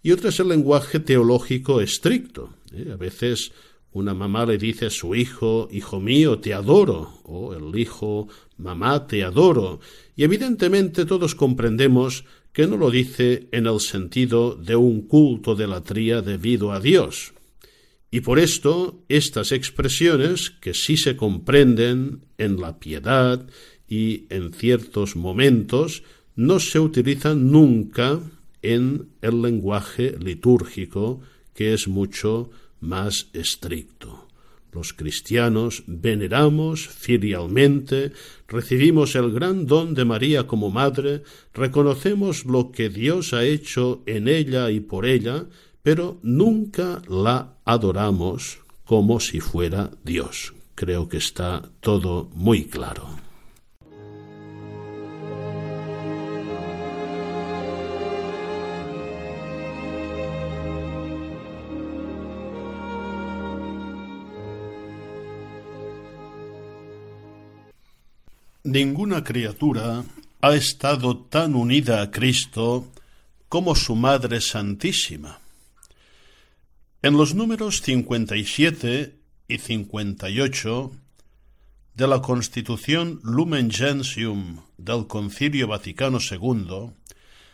y 0.03 0.12
otra 0.12 0.29
es 0.29 0.38
el 0.38 0.49
lenguaje 0.49 1.01
teológico 1.01 1.81
estricto. 1.81 2.51
Eh, 2.73 2.90
a 2.92 2.97
veces 2.97 3.53
una 3.92 4.12
mamá 4.12 4.44
le 4.44 4.59
dice 4.59 4.87
a 4.87 4.90
su 4.90 5.14
hijo, 5.14 5.68
Hijo 5.73 5.99
mío, 5.99 6.40
te 6.40 6.53
adoro, 6.53 7.20
o 7.25 7.55
el 7.55 7.79
hijo, 7.79 8.29
Mamá, 8.59 9.07
te 9.07 9.25
adoro. 9.25 9.81
Y 10.14 10.25
evidentemente 10.25 11.07
todos 11.07 11.35
comprendemos 11.35 12.25
que 12.54 12.68
no 12.68 12.76
lo 12.76 12.90
dice 12.90 13.48
en 13.50 13.66
el 13.66 13.80
sentido 13.80 14.54
de 14.54 14.76
un 14.76 15.02
culto 15.02 15.56
de 15.56 15.66
la 15.66 15.82
tría 15.82 16.22
debido 16.22 16.72
a 16.72 16.80
Dios. 16.80 17.34
Y 18.12 18.20
por 18.20 18.38
esto 18.38 19.02
estas 19.08 19.50
expresiones, 19.50 20.50
que 20.50 20.72
sí 20.72 20.96
se 20.96 21.16
comprenden 21.16 22.20
en 22.38 22.60
la 22.60 22.78
piedad 22.78 23.44
y 23.88 24.26
en 24.30 24.52
ciertos 24.52 25.16
momentos, 25.16 26.04
no 26.36 26.60
se 26.60 26.78
utilizan 26.78 27.50
nunca 27.50 28.20
en 28.62 29.08
el 29.20 29.42
lenguaje 29.42 30.16
litúrgico, 30.18 31.20
que 31.54 31.74
es 31.74 31.88
mucho 31.88 32.50
más 32.80 33.30
estricto. 33.32 34.23
Los 34.74 34.92
cristianos 34.92 35.84
veneramos 35.87 36.88
filialmente, 36.88 38.12
recibimos 38.48 39.14
el 39.14 39.30
gran 39.32 39.66
don 39.66 39.94
de 39.94 40.04
María 40.04 40.48
como 40.48 40.70
madre, 40.70 41.22
reconocemos 41.54 42.44
lo 42.44 42.72
que 42.72 42.88
Dios 42.88 43.32
ha 43.34 43.44
hecho 43.44 44.02
en 44.06 44.26
ella 44.26 44.70
y 44.70 44.80
por 44.80 45.06
ella, 45.06 45.46
pero 45.84 46.18
nunca 46.22 47.02
la 47.08 47.54
adoramos 47.64 48.58
como 48.84 49.20
si 49.20 49.38
fuera 49.38 49.92
Dios. 50.02 50.54
Creo 50.74 51.08
que 51.08 51.18
está 51.18 51.62
todo 51.80 52.28
muy 52.34 52.64
claro. 52.64 53.23
Ninguna 68.66 69.22
criatura 69.22 70.07
ha 70.40 70.55
estado 70.55 71.18
tan 71.18 71.55
unida 71.55 72.00
a 72.00 72.11
Cristo 72.11 72.90
como 73.50 73.74
su 73.74 73.94
Madre 73.94 74.40
Santísima. 74.40 75.38
En 77.03 77.18
los 77.18 77.35
números 77.35 77.83
57 77.83 79.18
y 79.48 79.59
58 79.59 80.92
de 81.92 82.07
la 82.07 82.22
Constitución 82.22 83.20
Lumen 83.22 83.70
Gentium 83.70 84.62
del 84.79 85.09
Concilio 85.09 85.68
Vaticano 85.68 86.16
II 86.18 86.90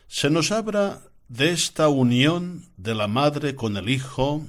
se 0.06 0.30
nos 0.30 0.52
habla 0.52 1.02
de 1.26 1.50
esta 1.50 1.88
unión 1.88 2.66
de 2.76 2.94
la 2.94 3.08
Madre 3.08 3.56
con 3.56 3.76
el 3.76 3.88
Hijo 3.88 4.46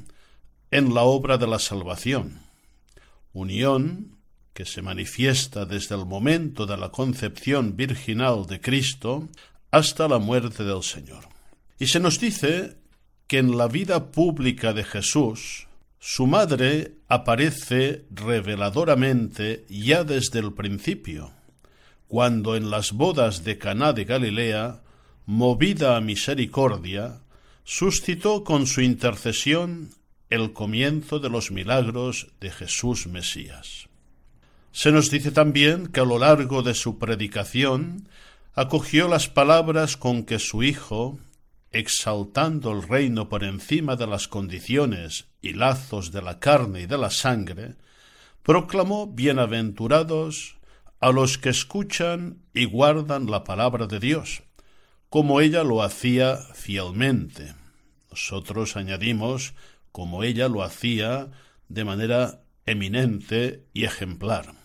en 0.69 0.93
la 0.93 1.01
obra 1.01 1.39
de 1.39 1.47
la 1.47 1.57
salvación, 1.57 2.43
unión 3.33 4.20
se 4.65 4.81
manifiesta 4.81 5.65
desde 5.65 5.95
el 5.95 6.05
momento 6.05 6.65
de 6.65 6.77
la 6.77 6.89
concepción 6.89 7.75
virginal 7.75 8.45
de 8.45 8.59
Cristo 8.59 9.29
hasta 9.71 10.07
la 10.07 10.19
muerte 10.19 10.63
del 10.63 10.83
Señor. 10.83 11.25
Y 11.79 11.87
se 11.87 11.99
nos 11.99 12.19
dice 12.19 12.77
que 13.27 13.37
en 13.39 13.57
la 13.57 13.67
vida 13.67 14.11
pública 14.11 14.73
de 14.73 14.83
Jesús, 14.83 15.67
su 15.99 16.27
madre 16.27 16.95
aparece 17.07 18.05
reveladoramente 18.11 19.65
ya 19.69 20.03
desde 20.03 20.39
el 20.39 20.53
principio, 20.53 21.31
cuando 22.07 22.55
en 22.55 22.69
las 22.69 22.91
bodas 22.91 23.43
de 23.43 23.57
Caná 23.57 23.93
de 23.93 24.05
Galilea, 24.05 24.81
movida 25.25 25.95
a 25.95 26.01
misericordia, 26.01 27.21
suscitó 27.63 28.43
con 28.43 28.67
su 28.67 28.81
intercesión 28.81 29.91
el 30.29 30.53
comienzo 30.53 31.19
de 31.19 31.29
los 31.29 31.51
milagros 31.51 32.29
de 32.39 32.51
Jesús 32.51 33.07
Mesías. 33.07 33.90
Se 34.71 34.91
nos 34.91 35.11
dice 35.11 35.31
también 35.31 35.87
que 35.87 35.99
a 35.99 36.05
lo 36.05 36.17
largo 36.17 36.63
de 36.63 36.73
su 36.73 36.97
predicación 36.97 38.07
acogió 38.53 39.09
las 39.09 39.27
palabras 39.27 39.97
con 39.97 40.23
que 40.23 40.39
su 40.39 40.63
Hijo, 40.63 41.19
exaltando 41.71 42.71
el 42.71 42.83
reino 42.83 43.27
por 43.27 43.43
encima 43.43 43.97
de 43.97 44.07
las 44.07 44.29
condiciones 44.29 45.27
y 45.41 45.53
lazos 45.53 46.11
de 46.11 46.21
la 46.21 46.39
carne 46.39 46.81
y 46.81 46.85
de 46.85 46.97
la 46.97 47.09
sangre, 47.09 47.75
proclamó 48.43 49.07
bienaventurados 49.07 50.55
a 51.01 51.11
los 51.11 51.37
que 51.37 51.49
escuchan 51.49 52.37
y 52.53 52.63
guardan 52.63 53.29
la 53.29 53.43
palabra 53.43 53.87
de 53.87 53.99
Dios, 53.99 54.43
como 55.09 55.41
ella 55.41 55.63
lo 55.63 55.83
hacía 55.83 56.37
fielmente. 56.53 57.55
Nosotros 58.09 58.77
añadimos 58.77 59.53
como 59.91 60.23
ella 60.23 60.47
lo 60.47 60.63
hacía 60.63 61.29
de 61.67 61.83
manera 61.83 62.41
eminente 62.65 63.65
y 63.73 63.83
ejemplar. 63.83 64.60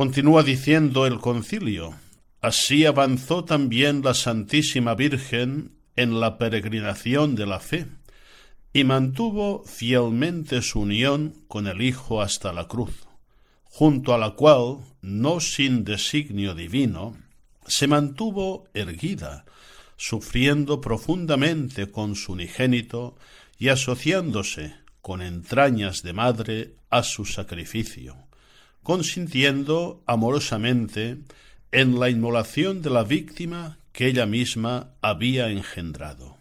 Continúa 0.00 0.42
diciendo 0.42 1.06
el 1.06 1.18
concilio, 1.18 1.94
así 2.40 2.86
avanzó 2.86 3.44
también 3.44 4.00
la 4.02 4.14
Santísima 4.14 4.94
Virgen 4.94 5.72
en 5.94 6.20
la 6.20 6.38
peregrinación 6.38 7.34
de 7.34 7.44
la 7.44 7.60
fe, 7.60 7.86
y 8.72 8.84
mantuvo 8.84 9.62
fielmente 9.66 10.62
su 10.62 10.80
unión 10.80 11.34
con 11.48 11.66
el 11.66 11.82
Hijo 11.82 12.22
hasta 12.22 12.50
la 12.54 12.66
cruz, 12.66 12.94
junto 13.64 14.14
a 14.14 14.18
la 14.18 14.30
cual, 14.30 14.78
no 15.02 15.38
sin 15.38 15.84
designio 15.84 16.54
divino, 16.54 17.18
se 17.66 17.86
mantuvo 17.86 18.68
erguida, 18.72 19.44
sufriendo 19.98 20.80
profundamente 20.80 21.90
con 21.90 22.16
su 22.16 22.32
unigénito 22.32 23.18
y 23.58 23.68
asociándose 23.68 24.76
con 25.02 25.20
entrañas 25.20 26.02
de 26.02 26.14
madre 26.14 26.74
a 26.88 27.02
su 27.02 27.26
sacrificio, 27.26 28.29
consintiendo 28.82 30.02
amorosamente 30.06 31.18
en 31.72 32.00
la 32.00 32.10
inmolación 32.10 32.82
de 32.82 32.90
la 32.90 33.04
víctima 33.04 33.78
que 33.92 34.06
ella 34.08 34.26
misma 34.26 34.94
había 35.02 35.50
engendrado. 35.50 36.36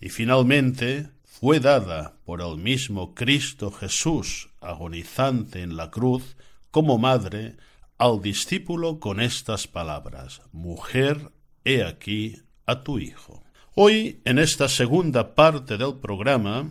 Y 0.00 0.10
finalmente 0.10 1.10
fue 1.24 1.60
dada 1.60 2.16
por 2.24 2.40
el 2.40 2.56
mismo 2.56 3.14
Cristo 3.14 3.70
Jesús, 3.70 4.48
agonizante 4.60 5.62
en 5.62 5.76
la 5.76 5.90
cruz, 5.90 6.36
como 6.70 6.98
madre, 6.98 7.56
al 7.98 8.20
discípulo 8.20 9.00
con 9.00 9.20
estas 9.20 9.66
palabras 9.66 10.42
Mujer, 10.52 11.32
he 11.64 11.82
aquí 11.82 12.36
a 12.66 12.82
tu 12.82 12.98
Hijo. 12.98 13.42
Hoy, 13.74 14.20
en 14.24 14.38
esta 14.38 14.68
segunda 14.68 15.34
parte 15.34 15.78
del 15.78 15.96
programa, 15.96 16.70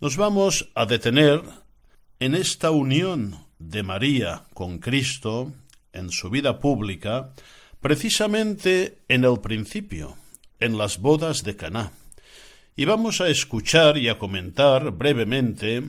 nos 0.00 0.16
vamos 0.16 0.70
a 0.74 0.86
detener 0.86 1.42
en 2.20 2.34
esta 2.34 2.70
unión 2.70 3.43
de 3.58 3.82
María 3.82 4.44
con 4.54 4.78
Cristo 4.78 5.52
en 5.92 6.10
su 6.10 6.30
vida 6.30 6.60
pública, 6.60 7.32
precisamente 7.80 8.98
en 9.08 9.24
el 9.24 9.40
principio, 9.40 10.16
en 10.60 10.76
las 10.78 10.98
bodas 10.98 11.44
de 11.44 11.56
Caná. 11.56 11.92
Y 12.76 12.84
vamos 12.86 13.20
a 13.20 13.28
escuchar 13.28 13.98
y 13.98 14.08
a 14.08 14.18
comentar 14.18 14.90
brevemente 14.90 15.82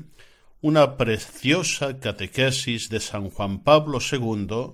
una 0.61 0.97
preciosa 0.97 1.99
catequesis 1.99 2.89
de 2.89 2.99
San 2.99 3.29
Juan 3.29 3.63
Pablo 3.63 3.99
II 3.99 4.73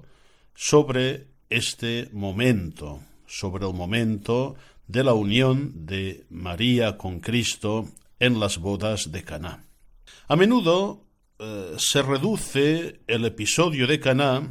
sobre 0.54 1.28
este 1.50 2.10
momento, 2.14 3.02
sobre 3.28 3.66
el 3.66 3.74
momento 3.74 4.56
de 4.88 5.04
la 5.04 5.14
unión 5.14 5.86
de 5.86 6.26
María 6.30 6.98
con 6.98 7.20
Cristo 7.20 7.88
en 8.20 8.40
las 8.40 8.58
bodas 8.58 9.12
de 9.12 9.24
Caná. 9.24 9.64
A 10.28 10.36
menudo 10.36 11.04
eh, 11.44 11.74
se 11.78 12.04
reduce 12.04 13.00
el 13.08 13.26
episodio 13.26 13.88
de 13.88 14.00
Caná 14.00 14.48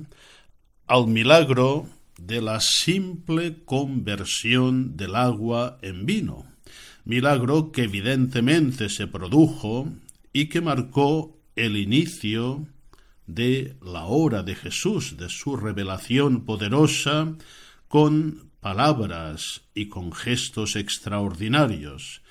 al 0.88 1.07
milagro 1.07 1.87
de 2.18 2.42
la 2.42 2.59
simple 2.59 3.62
conversión 3.64 4.96
del 4.96 5.14
agua 5.14 5.79
en 5.83 6.05
vino, 6.05 6.46
milagro 7.05 7.70
que 7.70 7.85
evidentemente 7.85 8.88
se 8.88 9.07
produjo 9.07 9.87
y 10.33 10.46
que 10.46 10.61
marcó 10.61 11.38
el 11.55 11.76
inicio 11.76 12.66
de 13.29 13.76
la 13.81 14.07
hora 14.07 14.42
de 14.42 14.57
Jesús, 14.57 15.16
de 15.16 15.29
su 15.29 15.57
revelación 15.57 16.44
poderosa 16.44 17.37
con 17.87 18.50
palabras 18.59 19.62
y 19.74 19.88
con 19.88 20.12
gestos 20.12 20.74
extraordinarios. 20.74 22.22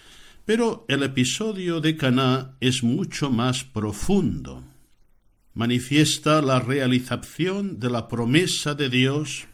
Pero 0.50 0.84
el 0.88 1.04
episodio 1.04 1.80
de 1.80 1.96
Caná 1.96 2.58
es 2.60 2.82
mucho 2.82 3.30
más 3.30 3.64
profundo. 3.64 4.64
Manifiesta 5.54 6.42
la 6.42 6.60
realización 6.60 7.80
de 7.80 7.92
la 7.92 8.08
promesa 8.08 8.74
de 8.74 8.90
Dios 8.90 9.46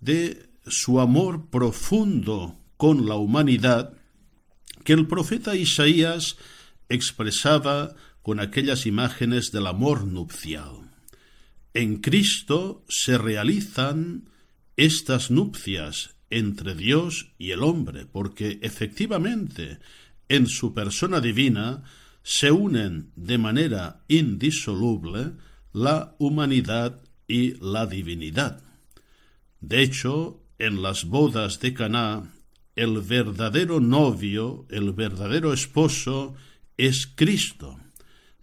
de 0.00 0.48
su 0.66 1.00
amor 1.00 1.50
profundo 1.50 2.58
con 2.78 3.06
la 3.06 3.16
humanidad 3.16 3.92
que 4.84 4.94
el 4.94 5.06
profeta 5.06 5.54
Isaías 5.54 6.38
expresaba 6.88 7.94
con 8.22 8.40
aquellas 8.40 8.86
imágenes 8.86 9.52
del 9.52 9.66
amor 9.66 10.06
nupcial. 10.06 10.90
En 11.74 11.98
Cristo 11.98 12.86
se 12.88 13.18
realizan 13.18 14.30
estas 14.78 15.30
nupcias 15.30 16.16
entre 16.30 16.74
Dios 16.74 17.32
y 17.36 17.50
el 17.50 17.62
hombre, 17.62 18.06
porque 18.06 18.58
efectivamente 18.62 19.78
en 20.28 20.46
su 20.46 20.74
persona 20.74 21.20
divina 21.20 21.82
se 22.22 22.50
unen 22.50 23.10
de 23.16 23.38
manera 23.38 24.04
indisoluble 24.08 25.32
la 25.72 26.14
humanidad 26.18 27.00
y 27.26 27.54
la 27.60 27.86
divinidad. 27.86 28.62
De 29.60 29.82
hecho, 29.82 30.42
en 30.58 30.82
las 30.82 31.04
bodas 31.04 31.60
de 31.60 31.74
Caná, 31.74 32.34
el 32.76 33.00
verdadero 33.00 33.80
novio, 33.80 34.66
el 34.70 34.92
verdadero 34.92 35.52
esposo, 35.52 36.34
es 36.76 37.06
Cristo. 37.06 37.78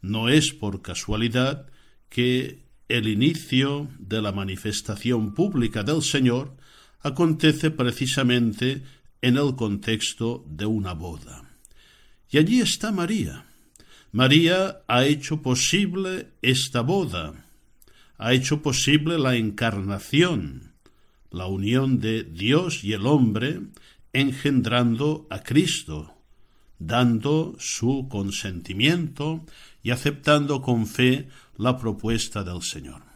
No 0.02 0.30
es 0.30 0.52
por 0.52 0.82
casualidad 0.82 1.68
que 2.10 2.66
el 2.90 3.08
inicio 3.08 3.88
de 3.98 4.22
la 4.22 4.32
manifestación 4.32 5.34
pública 5.34 5.84
del 5.84 6.02
Señor 6.02 6.56
acontece 7.02 7.72
precisamente 7.72 8.84
en 9.22 9.38
el 9.38 9.56
contexto 9.56 10.46
de 10.48 10.66
una 10.66 10.94
boda. 10.94 11.45
Y 12.36 12.38
allí 12.38 12.60
está 12.60 12.92
María. 12.92 13.46
María 14.12 14.82
ha 14.90 15.06
hecho 15.06 15.42
posible 15.42 16.32
esta 16.42 16.82
boda, 16.82 17.46
ha 18.18 18.34
hecho 18.34 18.62
posible 18.62 19.18
la 19.18 19.38
encarnación, 19.38 20.74
la 21.32 21.48
unión 21.48 22.02
de 22.02 22.26
Dios 22.26 22.84
y 22.84 22.92
el 22.92 23.06
hombre, 23.06 23.62
engendrando 24.12 25.28
a 25.30 25.44
Cristo, 25.44 26.14
dando 26.78 27.56
su 27.58 28.10
consentimiento 28.10 29.46
y 29.82 29.92
aceptando 29.92 30.62
con 30.62 30.88
fe 30.88 31.30
la 31.56 31.78
propuesta 31.78 32.44
del 32.44 32.62
Señor. 32.64 33.15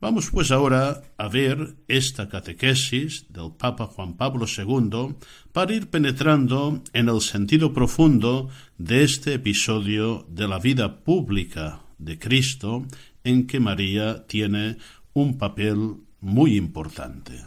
Vamos 0.00 0.30
pues 0.30 0.52
ahora 0.52 1.02
a 1.16 1.28
ver 1.28 1.74
esta 1.88 2.28
catequesis 2.28 3.26
del 3.30 3.50
Papa 3.58 3.86
Juan 3.86 4.16
Pablo 4.16 4.46
II 4.46 5.16
para 5.52 5.74
ir 5.74 5.90
penetrando 5.90 6.84
en 6.92 7.08
el 7.08 7.20
sentido 7.20 7.72
profundo 7.72 8.48
de 8.76 9.02
este 9.02 9.34
episodio 9.34 10.24
de 10.28 10.46
la 10.46 10.60
vida 10.60 11.00
pública 11.02 11.80
de 11.98 12.16
Cristo 12.16 12.86
en 13.24 13.48
que 13.48 13.58
María 13.58 14.24
tiene 14.28 14.78
un 15.14 15.36
papel 15.36 15.96
muy 16.20 16.56
importante. 16.56 17.42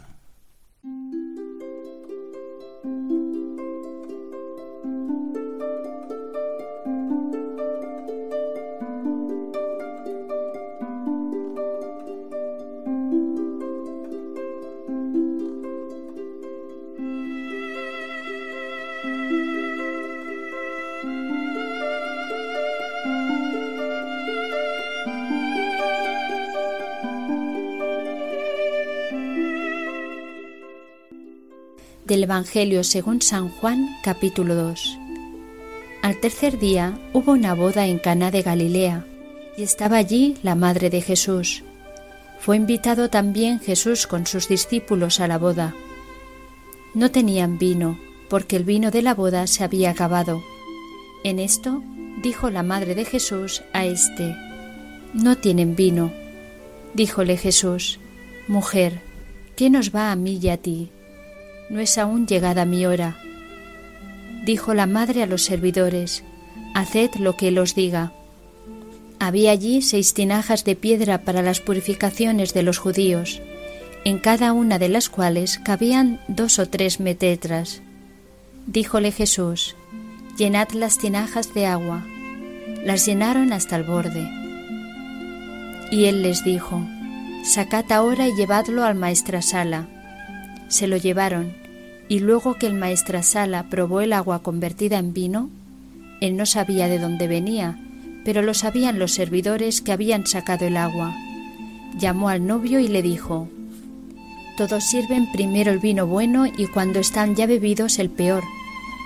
Del 32.12 32.24
Evangelio 32.24 32.84
según 32.84 33.22
San 33.22 33.48
Juan 33.48 33.88
capítulo 34.02 34.54
2. 34.54 34.98
Al 36.02 36.20
tercer 36.20 36.58
día 36.58 36.98
hubo 37.14 37.32
una 37.32 37.54
boda 37.54 37.86
en 37.86 37.98
Caná 37.98 38.30
de 38.30 38.42
Galilea, 38.42 39.06
y 39.56 39.62
estaba 39.62 39.96
allí 39.96 40.36
la 40.42 40.54
madre 40.54 40.90
de 40.90 41.00
Jesús. 41.00 41.62
Fue 42.38 42.56
invitado 42.56 43.08
también 43.08 43.60
Jesús 43.60 44.06
con 44.06 44.26
sus 44.26 44.46
discípulos 44.46 45.20
a 45.20 45.26
la 45.26 45.38
boda. 45.38 45.74
No 46.92 47.10
tenían 47.10 47.56
vino, 47.56 47.98
porque 48.28 48.56
el 48.56 48.64
vino 48.64 48.90
de 48.90 49.00
la 49.00 49.14
boda 49.14 49.46
se 49.46 49.64
había 49.64 49.88
acabado. 49.88 50.42
En 51.24 51.38
esto 51.38 51.82
dijo 52.22 52.50
la 52.50 52.62
madre 52.62 52.94
de 52.94 53.06
Jesús 53.06 53.62
a 53.72 53.86
éste, 53.86 54.36
No 55.14 55.38
tienen 55.38 55.76
vino. 55.76 56.12
Díjole 56.92 57.38
Jesús, 57.38 58.00
Mujer, 58.48 59.00
¿qué 59.56 59.70
nos 59.70 59.94
va 59.94 60.12
a 60.12 60.16
mí 60.16 60.38
y 60.42 60.50
a 60.50 60.58
ti? 60.58 60.90
No 61.72 61.80
es 61.80 61.96
aún 61.96 62.26
llegada 62.26 62.66
mi 62.66 62.84
hora. 62.84 63.16
Dijo 64.44 64.74
la 64.74 64.86
madre 64.86 65.22
a 65.22 65.26
los 65.26 65.42
servidores, 65.42 66.22
Haced 66.74 67.14
lo 67.14 67.34
que 67.38 67.48
él 67.48 67.58
os 67.58 67.74
diga. 67.74 68.12
Había 69.18 69.52
allí 69.52 69.80
seis 69.80 70.12
tinajas 70.12 70.64
de 70.64 70.76
piedra 70.76 71.22
para 71.22 71.40
las 71.40 71.60
purificaciones 71.60 72.52
de 72.52 72.62
los 72.62 72.76
judíos, 72.76 73.40
en 74.04 74.18
cada 74.18 74.52
una 74.52 74.78
de 74.78 74.90
las 74.90 75.08
cuales 75.08 75.58
cabían 75.58 76.20
dos 76.28 76.58
o 76.58 76.68
tres 76.68 77.00
metetras. 77.00 77.80
Díjole 78.66 79.10
Jesús, 79.10 79.74
Llenad 80.36 80.72
las 80.72 80.98
tinajas 80.98 81.54
de 81.54 81.64
agua. 81.64 82.04
Las 82.84 83.06
llenaron 83.06 83.54
hasta 83.54 83.76
el 83.76 83.84
borde. 83.84 84.28
Y 85.90 86.04
él 86.04 86.22
les 86.22 86.44
dijo, 86.44 86.86
Sacad 87.44 87.90
ahora 87.92 88.28
y 88.28 88.34
llevadlo 88.34 88.84
al 88.84 88.94
maestrasala. 88.94 89.88
Se 90.68 90.86
lo 90.86 90.98
llevaron, 90.98 91.61
y 92.08 92.20
luego 92.20 92.54
que 92.54 92.66
el 92.66 92.74
maestrasala 92.74 93.64
probó 93.64 94.00
el 94.00 94.12
agua 94.12 94.42
convertida 94.42 94.98
en 94.98 95.12
vino, 95.12 95.50
él 96.20 96.36
no 96.36 96.46
sabía 96.46 96.88
de 96.88 96.98
dónde 96.98 97.26
venía, 97.26 97.78
pero 98.24 98.42
lo 98.42 98.54
sabían 98.54 98.98
los 98.98 99.12
servidores 99.12 99.80
que 99.80 99.92
habían 99.92 100.26
sacado 100.26 100.66
el 100.66 100.76
agua. 100.76 101.14
Llamó 101.98 102.28
al 102.28 102.46
novio 102.46 102.78
y 102.78 102.88
le 102.88 103.02
dijo, 103.02 103.48
Todos 104.56 104.84
sirven 104.84 105.30
primero 105.32 105.72
el 105.72 105.78
vino 105.78 106.06
bueno 106.06 106.46
y 106.46 106.66
cuando 106.66 107.00
están 107.00 107.34
ya 107.34 107.46
bebidos 107.46 107.98
el 107.98 108.10
peor, 108.10 108.44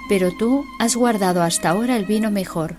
pero 0.09 0.31
tú 0.31 0.65
has 0.79 0.95
guardado 0.97 1.43
hasta 1.43 1.71
ahora 1.71 1.97
el 1.97 2.05
vino 2.05 2.31
mejor. 2.31 2.77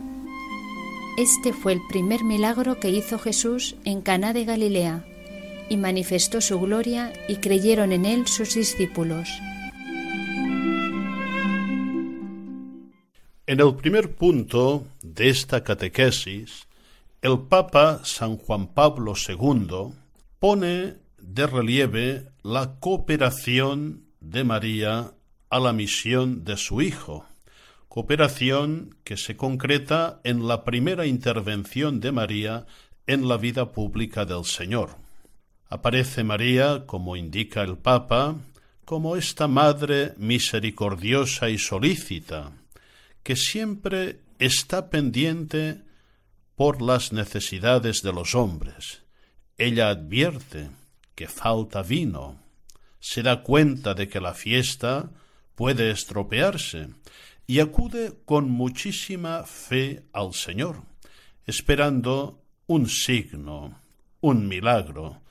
Este 1.18 1.52
fue 1.52 1.74
el 1.74 1.82
primer 1.90 2.24
milagro 2.24 2.80
que 2.80 2.92
hizo 2.92 3.18
Jesús 3.18 3.76
en 3.86 4.02
Caná 4.02 4.34
de 4.34 4.46
Galilea, 4.46 5.04
y 5.68 5.78
manifestó 5.78 6.42
su 6.42 6.60
gloria 6.60 7.12
y 7.28 7.38
creyeron 7.38 7.92
en 7.92 8.06
él 8.06 8.28
sus 8.28 8.54
discípulos. 8.54 9.28
En 13.50 13.62
el 13.62 13.76
primer 13.76 14.14
punto 14.14 14.86
de 15.02 15.30
esta 15.30 15.64
catequesis, 15.64 16.68
el 17.22 17.40
Papa 17.48 18.02
San 18.04 18.36
Juan 18.36 18.68
Pablo 18.74 19.14
II 19.16 19.94
pone 20.38 20.96
de 21.18 21.48
relieve 21.48 22.28
la 22.44 22.78
cooperación 22.82 24.04
de 24.20 24.44
María 24.44 25.14
a 25.50 25.60
la 25.62 25.72
misión 25.72 26.44
de 26.44 26.58
su 26.58 26.82
Hijo, 26.82 27.26
cooperación 27.88 28.98
que 29.06 29.16
se 29.16 29.38
concreta 29.38 30.20
en 30.26 30.46
la 30.46 30.66
primera 30.66 31.06
intervención 31.06 32.02
de 32.02 32.12
María 32.12 32.66
en 33.06 33.30
la 33.30 33.38
vida 33.38 33.72
pública 33.72 34.26
del 34.26 34.44
Señor. 34.44 34.98
Aparece 35.70 36.26
María, 36.26 36.86
como 36.86 37.16
indica 37.16 37.62
el 37.62 37.78
Papa, 37.78 38.36
como 38.84 39.16
esta 39.16 39.48
Madre 39.48 40.16
misericordiosa 40.18 41.50
y 41.50 41.58
solícita, 41.58 42.52
que 43.28 43.36
siempre 43.36 44.22
está 44.40 44.90
pendiente 44.90 45.84
por 46.56 46.82
las 46.82 47.12
necesidades 47.12 48.02
de 48.02 48.14
los 48.14 48.36
hombres. 48.36 49.04
Ella 49.58 49.90
advierte 49.90 50.70
que 51.14 51.28
falta 51.28 51.82
vino, 51.82 52.40
se 53.02 53.24
da 53.24 53.44
cuenta 53.44 53.94
de 53.94 54.08
que 54.08 54.22
la 54.22 54.34
fiesta 54.34 55.12
puede 55.56 55.92
estropearse 55.92 56.88
y 57.46 57.60
acude 57.60 58.14
con 58.24 58.50
muchísima 58.50 59.44
fe 59.44 60.06
al 60.14 60.34
Señor, 60.34 60.84
esperando 61.46 62.42
un 62.66 62.88
signo, 62.88 63.82
un 64.22 64.48
milagro. 64.48 65.22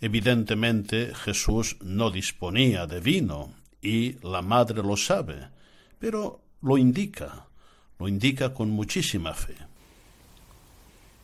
Evidentemente 0.00 1.14
Jesús 1.14 1.76
no 1.80 2.10
disponía 2.10 2.88
de 2.88 2.98
vino 2.98 3.54
y 3.80 4.14
la 4.26 4.42
madre 4.42 4.82
lo 4.82 4.96
sabe, 4.96 5.48
pero 6.00 6.42
lo 6.62 6.78
indica, 6.78 7.46
lo 7.98 8.08
indica 8.08 8.54
con 8.54 8.70
muchísima 8.70 9.34
fe. 9.34 9.54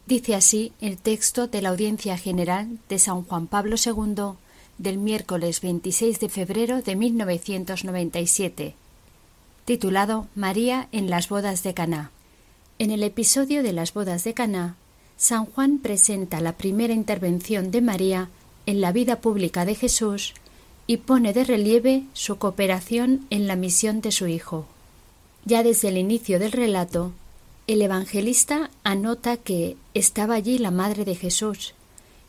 Dice 0.06 0.34
así 0.34 0.72
el 0.80 0.98
texto 0.98 1.46
de 1.46 1.62
la 1.62 1.70
Audiencia 1.70 2.18
General 2.18 2.78
de 2.88 2.98
San 2.98 3.22
Juan 3.22 3.46
Pablo 3.46 3.76
II 3.76 4.36
del 4.78 4.98
miércoles 4.98 5.60
26 5.60 6.18
de 6.18 6.28
febrero 6.28 6.82
de 6.82 6.96
1997, 6.96 8.74
titulado 9.64 10.26
María 10.34 10.88
en 10.92 11.08
las 11.08 11.28
bodas 11.28 11.62
de 11.62 11.72
Caná. 11.72 12.10
En 12.78 12.90
el 12.90 13.04
episodio 13.04 13.62
de 13.62 13.72
las 13.72 13.94
bodas 13.94 14.24
de 14.24 14.34
Caná, 14.34 14.76
San 15.16 15.46
Juan 15.46 15.78
presenta 15.78 16.40
la 16.40 16.56
primera 16.56 16.94
intervención 16.94 17.70
de 17.70 17.80
María 17.80 18.28
en 18.66 18.80
la 18.80 18.90
vida 18.90 19.20
pública 19.20 19.64
de 19.64 19.76
Jesús 19.76 20.34
y 20.88 20.96
pone 20.96 21.32
de 21.32 21.44
relieve 21.44 22.04
su 22.12 22.38
cooperación 22.38 23.24
en 23.30 23.46
la 23.46 23.54
misión 23.54 24.00
de 24.00 24.10
su 24.10 24.26
Hijo. 24.26 24.66
Ya 25.44 25.62
desde 25.62 25.88
el 25.88 25.98
inicio 25.98 26.38
del 26.38 26.52
relato, 26.52 27.12
el 27.66 27.82
evangelista 27.82 28.70
anota 28.84 29.36
que 29.36 29.76
estaba 29.94 30.34
allí 30.34 30.58
la 30.58 30.70
madre 30.70 31.04
de 31.04 31.16
Jesús, 31.16 31.74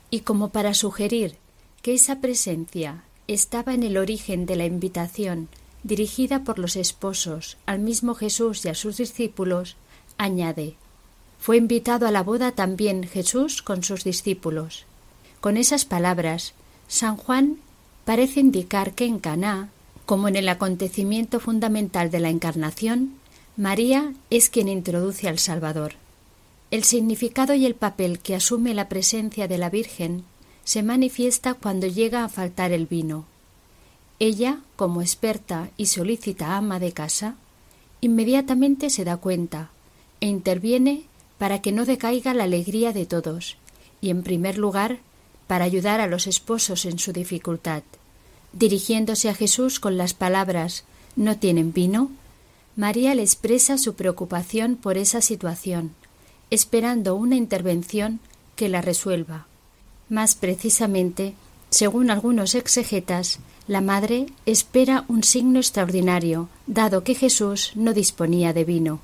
y 0.10 0.22
como 0.22 0.50
para 0.50 0.74
sugerir 0.74 1.38
que 1.82 1.94
esa 1.94 2.22
presencia 2.22 3.04
estaba 3.28 3.74
en 3.74 3.84
el 3.84 3.98
origen 3.98 4.46
de 4.46 4.56
la 4.56 4.66
invitación 4.66 5.50
dirigida 5.84 6.44
por 6.44 6.60
los 6.60 6.76
esposos 6.76 7.58
al 7.66 7.80
mismo 7.80 8.16
Jesús 8.16 8.66
y 8.66 8.70
a 8.70 8.76
sus 8.76 8.98
discípulos, 8.98 9.76
añade 10.18 10.76
Fue 11.40 11.58
invitado 11.58 12.08
a 12.08 12.12
la 12.12 12.24
boda 12.24 12.54
también 12.54 13.04
Jesús 13.04 13.62
con 13.62 13.84
sus 13.84 14.04
discípulos. 14.04 14.86
Con 15.42 15.58
esas 15.58 15.84
palabras, 15.84 16.54
San 16.88 17.18
Juan 17.18 17.58
parece 18.06 18.40
indicar 18.40 18.94
que 18.94 19.06
en 19.06 19.20
Caná 19.20 19.70
como 20.06 20.28
en 20.28 20.36
el 20.36 20.50
acontecimiento 20.50 21.40
fundamental 21.40 22.12
de 22.12 22.20
la 22.20 22.30
Encarnación, 22.30 23.14
María 23.56 24.14
es 24.30 24.50
quien 24.50 24.68
introduce 24.68 25.28
al 25.28 25.40
Salvador. 25.40 25.94
El 26.72 26.84
significado 26.84 27.54
y 27.54 27.66
el 27.66 27.76
papel 27.76 28.20
que 28.20 28.36
asume 28.36 28.74
la 28.74 28.90
presencia 28.90 29.48
de 29.48 29.58
la 29.58 29.70
Virgen 29.70 30.24
se 30.64 30.82
manifiesta 30.82 31.54
cuando 31.54 31.88
llega 31.88 32.24
a 32.24 32.30
faltar 32.30 32.72
el 32.72 32.88
vino. 32.88 33.26
Ella, 34.20 34.60
como 34.76 35.02
experta 35.02 35.70
y 35.78 35.88
solícita 35.88 36.58
ama 36.58 36.80
de 36.80 36.92
casa, 36.92 37.36
inmediatamente 38.02 38.90
se 38.90 39.04
da 39.04 39.18
cuenta 39.18 39.70
e 40.20 40.28
interviene 40.28 41.04
para 41.38 41.62
que 41.62 41.72
no 41.72 41.86
decaiga 41.86 42.34
la 42.34 42.46
alegría 42.46 42.92
de 42.94 43.06
todos 43.06 43.58
y, 44.02 44.10
en 44.10 44.24
primer 44.24 44.58
lugar, 44.58 45.00
para 45.48 45.66
ayudar 45.66 46.02
a 46.02 46.08
los 46.08 46.26
esposos 46.28 46.86
en 46.86 47.00
su 47.00 47.14
dificultad. 47.14 47.84
Dirigiéndose 48.54 49.30
a 49.30 49.34
Jesús 49.34 49.80
con 49.80 49.98
las 49.98 50.14
palabras 50.14 50.86
¿No 51.16 51.38
tienen 51.38 51.74
vino? 51.74 52.10
María 52.76 53.14
le 53.14 53.22
expresa 53.22 53.78
su 53.78 53.94
preocupación 53.94 54.76
por 54.76 54.98
esa 54.98 55.22
situación, 55.22 55.92
esperando 56.50 57.16
una 57.16 57.36
intervención 57.36 58.20
que 58.56 58.68
la 58.68 58.82
resuelva. 58.82 59.46
Más 60.10 60.34
precisamente, 60.34 61.36
según 61.70 62.10
algunos 62.10 62.56
exegetas, 62.56 63.40
la 63.68 63.82
madre 63.82 64.26
espera 64.46 65.06
un 65.08 65.24
signo 65.24 65.60
extraordinario, 65.60 66.50
dado 66.66 67.04
que 67.04 67.14
Jesús 67.14 67.74
no 67.76 67.94
disponía 67.94 68.54
de 68.54 68.64
vino. 68.64 69.02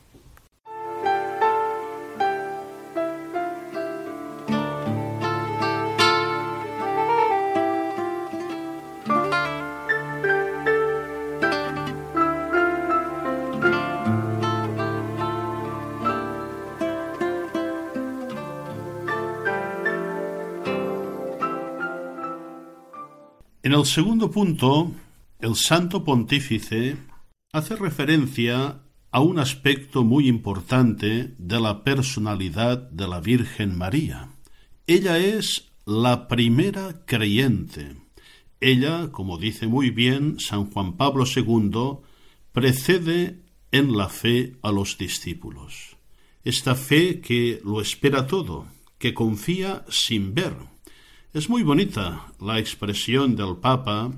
En 23.70 23.76
el 23.76 23.86
segundo 23.86 24.32
punto, 24.32 24.92
el 25.40 25.56
Santo 25.56 26.04
Pontífice 26.04 26.98
hace 27.54 27.76
referencia 27.76 28.82
a 29.12 29.20
un 29.20 29.38
aspecto 29.38 30.04
muy 30.04 30.28
importante 30.28 31.36
de 31.38 31.60
la 31.62 31.84
personalidad 31.84 32.90
de 32.90 33.08
la 33.08 33.20
Virgen 33.20 33.78
María. 33.78 34.32
Ella 34.88 35.20
es 35.20 35.70
la 35.86 36.28
primera 36.28 37.06
creyente. 37.06 37.96
Ella, 38.60 39.12
como 39.12 39.38
dice 39.38 39.68
muy 39.68 39.92
bien 39.92 40.40
San 40.40 40.72
Juan 40.72 40.98
Pablo 40.98 41.26
II, 41.28 42.00
precede 42.52 43.44
en 43.72 43.96
la 43.96 44.10
fe 44.10 44.56
a 44.64 44.72
los 44.72 44.98
discípulos. 44.98 45.96
Esta 46.44 46.74
fe 46.74 47.22
que 47.22 47.62
lo 47.64 47.82
espera 47.82 48.26
todo, 48.26 48.66
que 48.98 49.14
confía 49.14 49.86
sin 49.90 50.34
ver. 50.34 50.56
Es 51.32 51.48
muy 51.48 51.62
bonita 51.62 52.34
la 52.42 52.58
expresión 52.58 53.36
del 53.36 53.58
Papa 53.58 54.12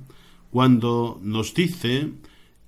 cuando 0.50 1.20
nos 1.22 1.54
dice 1.54 2.10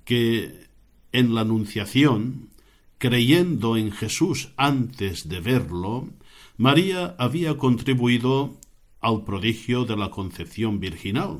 que 0.04 0.66
en 1.12 1.34
la 1.34 1.40
Anunciación, 1.40 2.50
creyendo 2.98 3.78
en 3.78 3.90
Jesús 3.90 4.50
antes 4.58 5.30
de 5.30 5.40
verlo, 5.40 6.10
María 6.58 7.16
había 7.18 7.56
contribuido 7.56 8.58
al 9.00 9.24
prodigio 9.24 9.86
de 9.86 9.96
la 9.96 10.10
concepción 10.10 10.78
virginal 10.78 11.38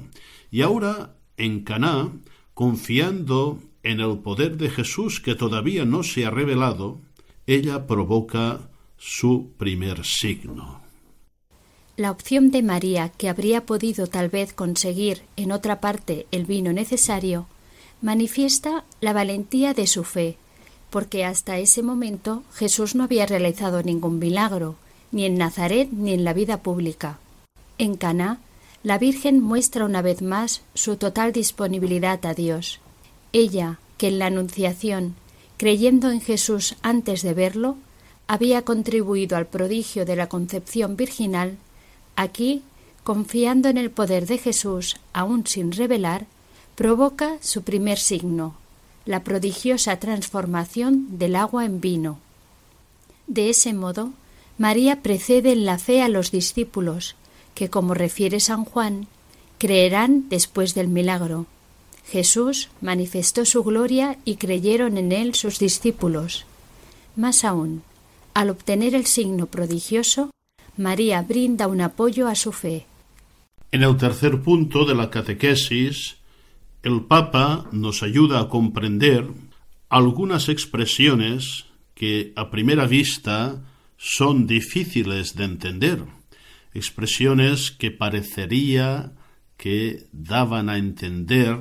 y 0.50 0.62
ahora 0.62 1.14
en 1.36 1.60
Caná, 1.60 2.10
confiando 2.54 3.58
en 3.82 4.00
el 4.00 4.20
poder 4.20 4.56
de 4.56 4.70
Jesús 4.70 5.20
que 5.20 5.34
todavía 5.34 5.84
no 5.84 6.04
se 6.04 6.24
ha 6.24 6.30
revelado, 6.30 7.02
ella 7.46 7.86
provoca 7.86 8.70
su 8.96 9.52
primer 9.58 10.06
signo. 10.06 10.83
La 11.96 12.10
opción 12.10 12.50
de 12.50 12.64
María, 12.64 13.10
que 13.10 13.28
habría 13.28 13.66
podido 13.66 14.08
tal 14.08 14.28
vez 14.28 14.52
conseguir 14.52 15.22
en 15.36 15.52
otra 15.52 15.80
parte 15.80 16.26
el 16.32 16.44
vino 16.44 16.72
necesario, 16.72 17.46
manifiesta 18.02 18.82
la 19.00 19.12
valentía 19.12 19.74
de 19.74 19.86
su 19.86 20.02
fe, 20.02 20.36
porque 20.90 21.24
hasta 21.24 21.58
ese 21.58 21.84
momento 21.84 22.42
Jesús 22.52 22.96
no 22.96 23.04
había 23.04 23.26
realizado 23.26 23.84
ningún 23.84 24.18
milagro, 24.18 24.74
ni 25.12 25.24
en 25.24 25.38
Nazaret 25.38 25.88
ni 25.92 26.12
en 26.12 26.24
la 26.24 26.32
vida 26.32 26.62
pública. 26.62 27.20
En 27.78 27.94
Caná, 27.94 28.40
la 28.82 28.98
Virgen 28.98 29.40
muestra 29.40 29.84
una 29.84 30.02
vez 30.02 30.20
más 30.20 30.62
su 30.74 30.96
total 30.96 31.32
disponibilidad 31.32 32.26
a 32.26 32.34
Dios. 32.34 32.80
Ella, 33.32 33.78
que 33.98 34.08
en 34.08 34.18
la 34.18 34.26
Anunciación, 34.26 35.14
creyendo 35.58 36.10
en 36.10 36.20
Jesús 36.20 36.74
antes 36.82 37.22
de 37.22 37.34
verlo, 37.34 37.76
había 38.26 38.62
contribuido 38.62 39.36
al 39.36 39.46
prodigio 39.46 40.04
de 40.04 40.16
la 40.16 40.28
concepción 40.28 40.96
virginal, 40.96 41.56
aquí, 42.16 42.62
confiando 43.02 43.68
en 43.68 43.78
el 43.78 43.90
poder 43.90 44.26
de 44.26 44.38
Jesús, 44.38 44.96
aun 45.12 45.46
sin 45.46 45.72
revelar, 45.72 46.26
provoca 46.74 47.38
su 47.40 47.62
primer 47.62 47.98
signo, 47.98 48.54
la 49.04 49.22
prodigiosa 49.22 49.98
transformación 49.98 51.18
del 51.18 51.36
agua 51.36 51.64
en 51.64 51.80
vino. 51.80 52.18
De 53.26 53.50
ese 53.50 53.72
modo, 53.72 54.10
María 54.58 55.02
precede 55.02 55.52
en 55.52 55.64
la 55.64 55.78
fe 55.78 56.02
a 56.02 56.08
los 56.08 56.30
discípulos, 56.30 57.16
que, 57.54 57.70
como 57.70 57.94
refiere 57.94 58.40
San 58.40 58.64
Juan, 58.64 59.06
creerán 59.58 60.28
después 60.28 60.74
del 60.74 60.88
milagro. 60.88 61.46
Jesús 62.06 62.68
manifestó 62.80 63.44
su 63.44 63.64
gloria 63.64 64.18
y 64.24 64.36
creyeron 64.36 64.98
en 64.98 65.12
él 65.12 65.34
sus 65.34 65.58
discípulos. 65.58 66.44
Más 67.16 67.44
aún, 67.44 67.82
al 68.34 68.50
obtener 68.50 68.94
el 68.94 69.06
signo 69.06 69.46
prodigioso, 69.46 70.30
María 70.76 71.22
brinda 71.22 71.66
un 71.66 71.80
apoyo 71.80 72.28
a 72.28 72.34
su 72.34 72.52
fe. 72.52 72.86
En 73.70 73.82
el 73.82 73.96
tercer 73.96 74.40
punto 74.42 74.84
de 74.84 74.94
la 74.94 75.10
catequesis, 75.10 76.16
el 76.82 77.02
Papa 77.02 77.66
nos 77.72 78.02
ayuda 78.02 78.40
a 78.40 78.48
comprender 78.48 79.28
algunas 79.88 80.48
expresiones 80.48 81.66
que 81.94 82.32
a 82.36 82.50
primera 82.50 82.86
vista 82.86 83.62
son 83.96 84.46
difíciles 84.46 85.34
de 85.34 85.44
entender, 85.44 86.04
expresiones 86.74 87.70
que 87.70 87.90
parecería 87.90 89.12
que 89.56 90.06
daban 90.12 90.68
a 90.68 90.76
entender 90.76 91.58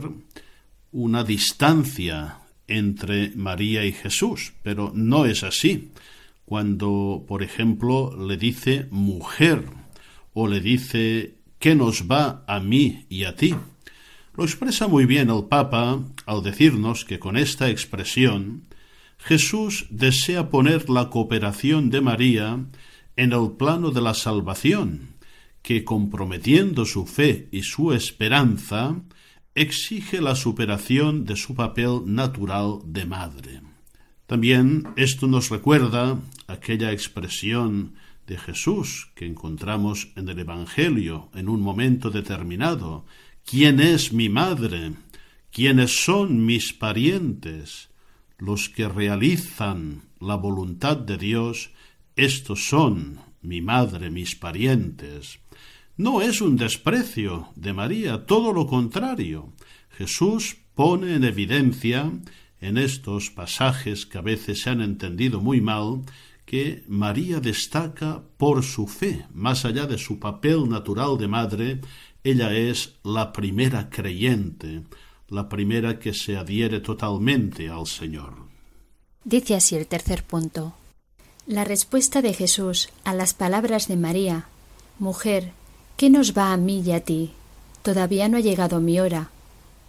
una 0.91 1.23
distancia 1.23 2.39
entre 2.67 3.31
María 3.35 3.85
y 3.85 3.91
Jesús, 3.91 4.53
pero 4.61 4.91
no 4.93 5.25
es 5.25 5.43
así. 5.43 5.91
Cuando, 6.53 7.25
por 7.27 7.41
ejemplo, 7.41 8.15
le 8.15 8.37
dice 8.37 8.87
mujer 8.91 9.65
o 10.35 10.47
le 10.47 10.61
dice 10.61 11.39
¿qué 11.57 11.73
nos 11.73 12.03
va 12.03 12.43
a 12.45 12.59
mí 12.59 13.07
y 13.09 13.23
a 13.23 13.35
ti? 13.35 13.55
Lo 14.37 14.43
expresa 14.43 14.87
muy 14.87 15.07
bien 15.07 15.31
el 15.31 15.45
Papa 15.45 15.99
al 16.27 16.43
decirnos 16.43 17.05
que 17.05 17.17
con 17.17 17.37
esta 17.37 17.71
expresión 17.71 18.67
Jesús 19.17 19.87
desea 19.89 20.51
poner 20.51 20.91
la 20.91 21.09
cooperación 21.09 21.89
de 21.89 22.01
María 22.01 22.59
en 23.15 23.33
el 23.33 23.53
plano 23.57 23.89
de 23.89 24.01
la 24.01 24.13
salvación, 24.13 25.15
que 25.63 25.83
comprometiendo 25.83 26.85
su 26.85 27.07
fe 27.07 27.47
y 27.51 27.63
su 27.63 27.93
esperanza, 27.93 29.01
exige 29.55 30.21
la 30.21 30.35
superación 30.35 31.25
de 31.25 31.35
su 31.35 31.55
papel 31.55 32.03
natural 32.05 32.77
de 32.85 33.05
madre. 33.07 33.72
También 34.33 34.87
esto 34.95 35.27
nos 35.27 35.51
recuerda 35.51 36.19
aquella 36.47 36.91
expresión 36.91 37.93
de 38.25 38.39
Jesús 38.39 39.11
que 39.13 39.27
encontramos 39.27 40.07
en 40.15 40.27
el 40.27 40.39
Evangelio 40.39 41.29
en 41.35 41.47
un 41.47 41.61
momento 41.61 42.09
determinado. 42.09 43.05
¿Quién 43.45 43.79
es 43.79 44.11
mi 44.11 44.29
madre? 44.29 44.93
¿Quiénes 45.51 46.03
son 46.03 46.47
mis 46.47 46.73
parientes? 46.73 47.89
Los 48.39 48.69
que 48.69 48.87
realizan 48.87 50.01
la 50.19 50.33
voluntad 50.33 50.97
de 50.97 51.19
Dios, 51.19 51.69
estos 52.15 52.67
son 52.67 53.19
mi 53.43 53.61
madre, 53.61 54.09
mis 54.09 54.35
parientes. 54.35 55.37
No 55.95 56.23
es 56.23 56.41
un 56.41 56.57
desprecio 56.57 57.49
de 57.55 57.73
María, 57.73 58.25
todo 58.25 58.51
lo 58.51 58.65
contrario. 58.65 59.53
Jesús 59.91 60.57
pone 60.73 61.13
en 61.13 61.23
evidencia 61.23 62.11
en 62.63 62.77
estos 62.77 63.29
pasajes 63.29 64.05
que 64.05 64.17
a 64.17 64.21
veces 64.21 64.61
se 64.61 64.69
han 64.69 64.81
entendido 64.81 65.39
muy 65.39 65.61
mal, 65.61 66.01
que 66.45 66.83
María 66.87 67.39
destaca 67.39 68.23
por 68.37 68.63
su 68.63 68.87
fe, 68.87 69.25
más 69.33 69.65
allá 69.65 69.85
de 69.85 69.97
su 69.97 70.19
papel 70.19 70.69
natural 70.69 71.17
de 71.17 71.27
madre, 71.27 71.81
ella 72.23 72.53
es 72.53 72.95
la 73.03 73.33
primera 73.33 73.89
creyente, 73.89 74.83
la 75.29 75.49
primera 75.49 75.99
que 75.99 76.13
se 76.13 76.37
adhiere 76.37 76.79
totalmente 76.79 77.69
al 77.69 77.87
Señor. 77.87 78.33
Dice 79.23 79.55
así 79.55 79.75
el 79.75 79.87
tercer 79.87 80.23
punto. 80.23 80.73
La 81.47 81.63
respuesta 81.63 82.21
de 82.21 82.33
Jesús 82.33 82.89
a 83.03 83.13
las 83.13 83.33
palabras 83.33 83.87
de 83.87 83.97
María, 83.97 84.47
Mujer, 84.99 85.51
¿Qué 85.97 86.09
nos 86.09 86.35
va 86.35 86.53
a 86.53 86.57
mí 86.57 86.81
y 86.85 86.91
a 86.91 87.01
ti? 87.01 87.31
Todavía 87.83 88.27
no 88.27 88.37
ha 88.37 88.41
llegado 88.41 88.81
mi 88.81 88.99
hora. 88.99 89.29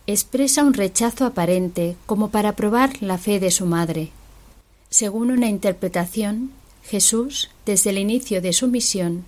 Expresa 0.07 0.65
un 0.65 0.75
rechazo 0.75 1.25
aparente 1.25 1.97
como 2.05 2.29
para 2.29 2.57
probar 2.57 3.03
la 3.03 3.17
fe 3.17 3.41
de 3.41 3.51
su 3.51 3.65
madre. 3.65 4.11
Según 4.91 5.31
una 5.31 5.49
interpretación, 5.49 6.51
Jesús, 6.83 7.49
desde 7.65 7.89
el 7.89 7.97
inicio 7.97 8.43
de 8.43 8.53
su 8.53 8.69
misión, 8.69 9.25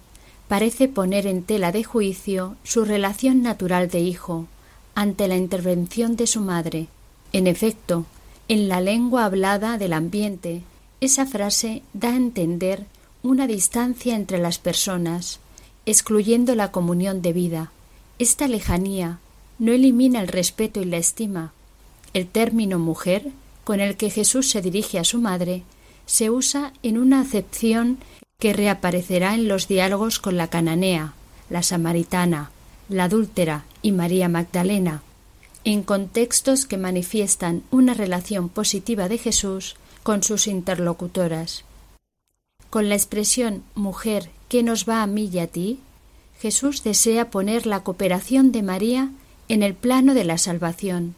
parece 0.48 0.86
poner 0.86 1.26
en 1.26 1.44
tela 1.44 1.72
de 1.72 1.82
juicio 1.82 2.56
su 2.62 2.84
relación 2.84 3.42
natural 3.42 3.88
de 3.88 4.00
hijo 4.00 4.48
ante 4.94 5.28
la 5.28 5.36
intervención 5.36 6.14
de 6.14 6.26
su 6.26 6.42
madre. 6.42 6.88
En 7.32 7.46
efecto, 7.46 8.04
en 8.48 8.68
la 8.68 8.82
lengua 8.82 9.24
hablada 9.24 9.78
del 9.78 9.94
ambiente, 9.94 10.62
esa 11.00 11.24
frase 11.24 11.82
da 11.94 12.10
a 12.10 12.16
entender 12.16 12.84
una 13.22 13.46
distancia 13.46 14.14
entre 14.14 14.36
las 14.36 14.58
personas, 14.58 15.40
excluyendo 15.86 16.54
la 16.54 16.70
comunión 16.70 17.22
de 17.22 17.32
vida. 17.32 17.72
Esta 18.18 18.46
lejanía 18.46 19.20
no 19.58 19.72
elimina 19.72 20.20
el 20.20 20.28
respeto 20.28 20.80
y 20.80 20.84
la 20.84 20.98
estima. 20.98 21.52
El 22.12 22.26
término 22.26 22.78
mujer, 22.78 23.30
con 23.64 23.80
el 23.80 23.96
que 23.96 24.10
Jesús 24.10 24.50
se 24.50 24.62
dirige 24.62 24.98
a 24.98 25.04
su 25.04 25.20
madre, 25.20 25.62
se 26.06 26.30
usa 26.30 26.72
en 26.82 26.98
una 26.98 27.20
acepción 27.20 27.98
que 28.38 28.52
reaparecerá 28.52 29.34
en 29.34 29.48
los 29.48 29.68
diálogos 29.68 30.18
con 30.18 30.36
la 30.36 30.48
cananea, 30.48 31.14
la 31.50 31.62
samaritana, 31.62 32.50
la 32.88 33.04
adúltera 33.04 33.64
y 33.82 33.92
María 33.92 34.28
Magdalena, 34.28 35.02
en 35.64 35.82
contextos 35.82 36.66
que 36.66 36.76
manifiestan 36.76 37.62
una 37.70 37.94
relación 37.94 38.48
positiva 38.48 39.08
de 39.08 39.18
Jesús 39.18 39.76
con 40.02 40.22
sus 40.22 40.46
interlocutoras. 40.46 41.64
Con 42.70 42.88
la 42.88 42.94
expresión 42.94 43.62
mujer 43.74 44.30
¿qué 44.48 44.62
nos 44.62 44.88
va 44.88 45.02
a 45.02 45.06
mí 45.06 45.28
y 45.32 45.38
a 45.38 45.46
ti? 45.46 45.80
Jesús 46.38 46.84
desea 46.84 47.30
poner 47.30 47.66
la 47.66 47.80
cooperación 47.82 48.52
de 48.52 48.62
María 48.62 49.10
en 49.48 49.62
el 49.62 49.74
plano 49.74 50.14
de 50.14 50.24
la 50.24 50.38
salvación, 50.38 51.14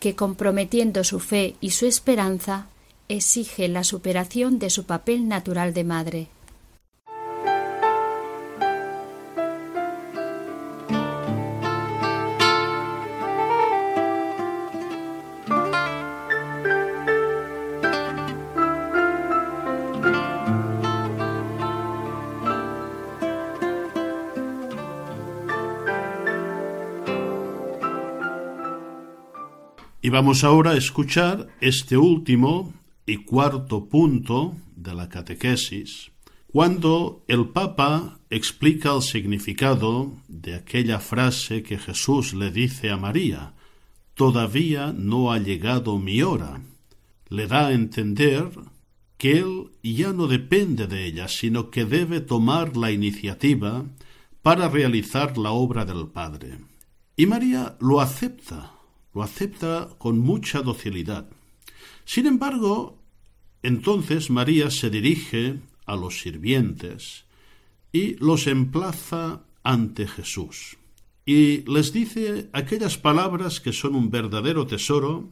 que 0.00 0.14
comprometiendo 0.14 1.04
su 1.04 1.20
fe 1.20 1.56
y 1.60 1.70
su 1.70 1.86
esperanza, 1.86 2.66
exige 3.08 3.68
la 3.68 3.84
superación 3.84 4.58
de 4.58 4.70
su 4.70 4.84
papel 4.84 5.28
natural 5.28 5.74
de 5.74 5.84
madre. 5.84 6.28
Vamos 30.10 30.44
ahora 30.44 30.72
a 30.72 30.76
escuchar 30.76 31.48
este 31.60 31.96
último 31.96 32.74
y 33.06 33.18
cuarto 33.18 33.86
punto 33.86 34.56
de 34.76 34.94
la 34.94 35.08
catequesis, 35.08 36.10
cuando 36.52 37.24
el 37.26 37.48
Papa 37.48 38.18
explica 38.30 38.94
el 38.94 39.02
significado 39.02 40.12
de 40.28 40.54
aquella 40.54 41.00
frase 41.00 41.62
que 41.62 41.78
Jesús 41.78 42.34
le 42.34 42.50
dice 42.50 42.90
a 42.90 42.96
María, 42.96 43.54
Todavía 44.14 44.94
no 44.96 45.32
ha 45.32 45.38
llegado 45.38 45.98
mi 45.98 46.22
hora, 46.22 46.60
le 47.28 47.48
da 47.48 47.66
a 47.66 47.72
entender 47.72 48.48
que 49.18 49.38
él 49.38 49.70
ya 49.82 50.12
no 50.12 50.28
depende 50.28 50.86
de 50.86 51.06
ella, 51.06 51.26
sino 51.26 51.70
que 51.70 51.84
debe 51.84 52.20
tomar 52.20 52.76
la 52.76 52.92
iniciativa 52.92 53.84
para 54.42 54.68
realizar 54.68 55.36
la 55.36 55.50
obra 55.50 55.84
del 55.84 56.06
Padre. 56.08 56.58
Y 57.16 57.26
María 57.26 57.76
lo 57.80 58.00
acepta, 58.00 58.73
lo 59.14 59.22
acepta 59.22 59.90
con 59.98 60.18
mucha 60.18 60.62
docilidad. 60.62 61.30
Sin 62.04 62.26
embargo, 62.26 62.98
entonces 63.62 64.28
María 64.28 64.70
se 64.70 64.90
dirige 64.90 65.60
a 65.86 65.96
los 65.96 66.20
sirvientes 66.20 67.24
y 67.92 68.16
los 68.16 68.46
emplaza 68.46 69.42
ante 69.62 70.06
Jesús. 70.06 70.76
Y 71.24 71.62
les 71.70 71.92
dice 71.92 72.50
aquellas 72.52 72.98
palabras 72.98 73.60
que 73.60 73.72
son 73.72 73.94
un 73.94 74.10
verdadero 74.10 74.66
tesoro, 74.66 75.30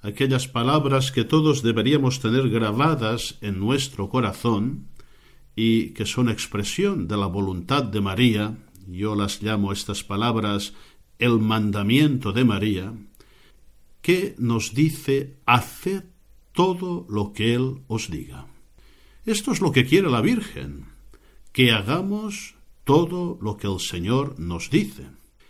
aquellas 0.00 0.48
palabras 0.48 1.12
que 1.12 1.24
todos 1.24 1.62
deberíamos 1.62 2.20
tener 2.20 2.48
grabadas 2.48 3.36
en 3.42 3.58
nuestro 3.60 4.08
corazón 4.08 4.86
y 5.56 5.90
que 5.90 6.06
son 6.06 6.28
expresión 6.28 7.08
de 7.08 7.16
la 7.16 7.26
voluntad 7.26 7.82
de 7.82 8.00
María, 8.00 8.56
yo 8.86 9.14
las 9.14 9.42
llamo 9.42 9.72
estas 9.72 10.04
palabras 10.04 10.72
el 11.18 11.38
mandamiento 11.38 12.32
de 12.32 12.44
María, 12.44 12.92
que 14.04 14.34
nos 14.36 14.74
dice 14.74 15.38
haced 15.46 16.04
todo 16.52 17.06
lo 17.08 17.32
que 17.32 17.54
Él 17.54 17.80
os 17.88 18.10
diga. 18.10 18.46
Esto 19.24 19.50
es 19.50 19.62
lo 19.62 19.72
que 19.72 19.86
quiere 19.86 20.10
la 20.10 20.20
Virgen, 20.20 20.84
que 21.52 21.72
hagamos 21.72 22.54
todo 22.84 23.38
lo 23.40 23.56
que 23.56 23.66
el 23.66 23.80
Señor 23.80 24.38
nos 24.38 24.68
dice. 24.68 25.06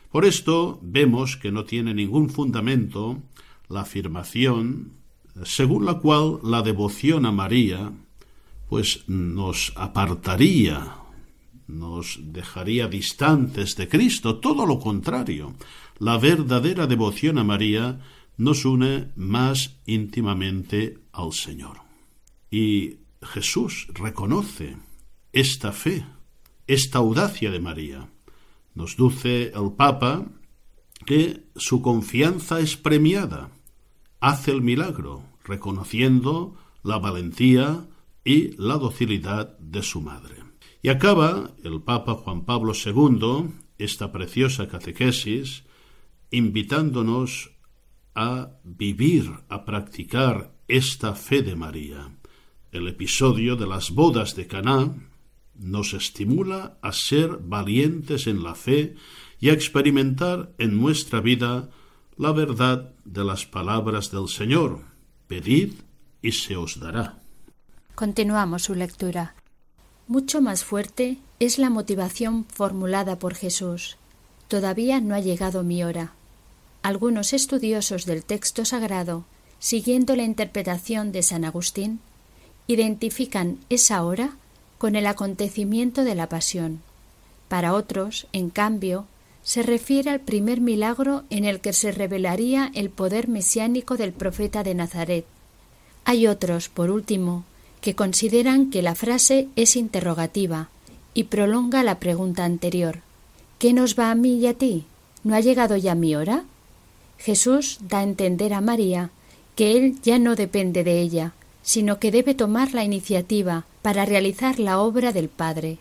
Por 0.09 0.25
esto 0.25 0.79
vemos 0.83 1.37
que 1.37 1.51
no 1.51 1.65
tiene 1.65 1.95
ningún 1.95 2.31
fundamento 2.31 3.21
la 3.69 3.81
afirmación 3.81 4.93
según 5.43 5.85
la 5.85 5.95
cual 5.95 6.39
la 6.45 6.63
devoción 6.63 7.27
a 7.27 7.33
María 7.33 7.91
pues 8.69 9.03
nos 9.09 9.73
apartaría, 9.75 10.95
nos 11.67 12.21
dejaría 12.23 12.87
distantes 12.87 13.75
de 13.75 13.89
Cristo, 13.89 14.37
todo 14.37 14.65
lo 14.65 14.79
contrario. 14.79 15.55
La 15.99 16.19
verdadera 16.19 16.87
devoción 16.87 17.39
a 17.39 17.45
María 17.45 17.99
nos 18.37 18.65
une 18.65 19.13
más 19.17 19.77
íntimamente 19.87 20.99
al 21.13 21.33
Señor. 21.33 21.79
Y 22.51 22.99
Jesús 23.23 23.89
reconoce 23.95 24.77
esta 25.33 25.73
fe, 25.73 26.07
esta 26.67 26.99
audacia 26.99 27.51
de 27.51 27.61
María. 27.61 28.09
Nos 28.75 28.97
dice 28.97 29.53
el 29.55 29.73
Papa 29.77 30.27
que 31.07 31.45
su 31.57 31.83
confianza 31.83 32.61
es 32.61 32.77
premiada. 32.77 33.51
Hace 34.21 34.53
el 34.53 34.63
milagro, 34.63 35.23
reconociendo 35.45 36.57
la 36.83 36.99
valentía 36.99 37.87
y 38.25 38.57
la 38.57 38.79
docilidad 38.79 39.59
de 39.59 39.83
su 39.83 40.01
madre. 40.01 40.37
Y 40.83 40.89
acaba 40.89 41.51
el 41.63 41.83
Papa 41.83 42.15
Juan 42.15 42.45
Pablo 42.45 42.73
II 42.75 43.51
esta 43.79 44.13
preciosa 44.13 44.69
catequesis 44.69 45.65
invitándonos 46.31 47.54
a 48.15 48.51
vivir, 48.63 49.31
a 49.49 49.65
practicar 49.65 50.53
esta 50.69 51.15
fe 51.15 51.43
de 51.43 51.57
María. 51.57 52.11
El 52.73 52.89
episodio 52.89 53.57
de 53.57 53.67
las 53.67 53.91
bodas 53.91 54.35
de 54.37 54.47
Caná 54.47 54.95
nos 55.59 55.95
estimula 55.95 56.79
a 56.83 56.93
ser 56.93 57.39
valientes 57.39 58.27
en 58.27 58.43
la 58.43 58.55
fe 58.55 58.97
y 59.41 59.51
a 59.51 59.53
experimentar 59.53 60.53
en 60.59 60.81
nuestra 60.81 61.21
vida 61.21 61.71
la 62.17 62.33
verdad 62.33 62.93
de 63.05 63.25
las 63.25 63.47
palabras 63.47 64.11
del 64.11 64.29
Señor. 64.29 64.81
Pedid 65.27 65.75
y 66.23 66.33
se 66.33 66.57
os 66.57 66.81
dará. 66.81 67.19
Continuamos 67.95 68.63
su 68.63 68.75
lectura. 68.75 69.35
Mucho 70.07 70.41
más 70.43 70.65
fuerte 70.65 71.19
es 71.39 71.59
la 71.59 71.71
motivación 71.71 72.45
formulada 72.47 73.19
por 73.19 73.35
Jesús. 73.35 73.97
Todavía 74.49 75.01
no 75.01 75.15
ha 75.15 75.21
llegado 75.21 75.63
mi 75.63 75.83
hora. 75.85 76.13
Algunos 76.85 77.33
estudiosos 77.33 78.05
del 78.05 78.23
texto 78.23 78.67
sagrado, 78.67 79.25
siguiendo 79.59 80.17
la 80.17 80.25
interpretación 80.25 81.13
de 81.13 81.23
San 81.23 81.47
Agustín, 81.47 82.01
identifican 82.67 83.57
esa 83.71 84.05
hora 84.05 84.37
con 84.77 84.95
el 84.95 85.07
acontecimiento 85.07 86.05
de 86.05 86.15
la 86.15 86.29
pasión. 86.29 86.83
Para 87.49 87.73
otros, 87.73 88.27
en 88.35 88.51
cambio, 88.51 89.07
se 89.43 89.63
refiere 89.63 90.11
al 90.11 90.21
primer 90.21 90.61
milagro 90.61 91.25
en 91.31 91.47
el 91.47 91.63
que 91.63 91.73
se 91.73 91.91
revelaría 91.91 92.71
el 92.75 92.91
poder 92.91 93.29
mesiánico 93.29 93.97
del 93.97 94.13
profeta 94.13 94.63
de 94.63 94.75
Nazaret. 94.75 95.25
Hay 96.05 96.27
otros, 96.27 96.69
por 96.69 96.91
último, 96.91 97.45
que 97.81 97.95
consideran 97.95 98.69
que 98.69 98.83
la 98.83 98.95
frase 98.95 99.49
es 99.57 99.77
interrogativa 99.77 100.69
y 101.15 101.25
prolonga 101.25 101.83
la 101.83 101.99
pregunta 101.99 102.45
anterior. 102.45 103.01
¿Qué 103.59 103.73
nos 103.73 103.99
va 103.99 104.11
a 104.11 104.15
mí 104.15 104.37
y 104.37 104.49
a 104.49 104.53
ti? 104.53 104.85
¿No 105.23 105.35
ha 105.35 105.41
llegado 105.41 105.79
ya 105.79 105.95
mi 105.95 106.15
hora? 106.15 106.45
Jesús 107.19 107.79
da 107.81 108.01
a 108.01 108.03
entender 108.03 108.53
a 108.53 108.61
María 108.61 109.11
que 109.57 109.77
Él 109.77 110.01
ya 110.03 110.19
no 110.19 110.35
depende 110.35 110.85
de 110.85 111.01
ella, 111.01 111.33
sino 111.63 111.99
que 111.99 112.11
debe 112.11 112.35
tomar 112.35 112.75
la 112.75 112.85
iniciativa 112.85 113.65
para 113.83 114.05
realizar 114.05 114.59
la 114.59 114.81
obra 114.81 115.13
del 115.13 115.29
Padre. 115.29 115.79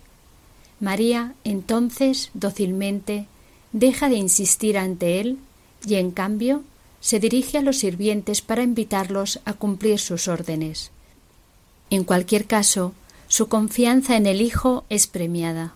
María, 0.80 1.34
entonces, 1.44 2.30
dócilmente, 2.34 3.26
deja 3.72 4.10
de 4.10 4.16
insistir 4.16 4.78
ante 4.78 5.20
Él 5.20 5.38
y, 5.86 5.96
en 5.96 6.12
cambio, 6.12 6.64
se 7.02 7.20
dirige 7.20 7.58
a 7.58 7.62
los 7.62 7.78
sirvientes 7.78 8.42
para 8.42 8.64
invitarlos 8.64 9.40
a 9.46 9.54
cumplir 9.54 10.00
sus 10.00 10.28
órdenes. 10.28 10.92
En 11.90 12.06
cualquier 12.06 12.46
caso, 12.46 12.94
su 13.28 13.50
confianza 13.50 14.16
en 14.16 14.26
el 14.26 14.42
Hijo 14.42 14.86
es 14.90 15.08
premiada. 15.08 15.74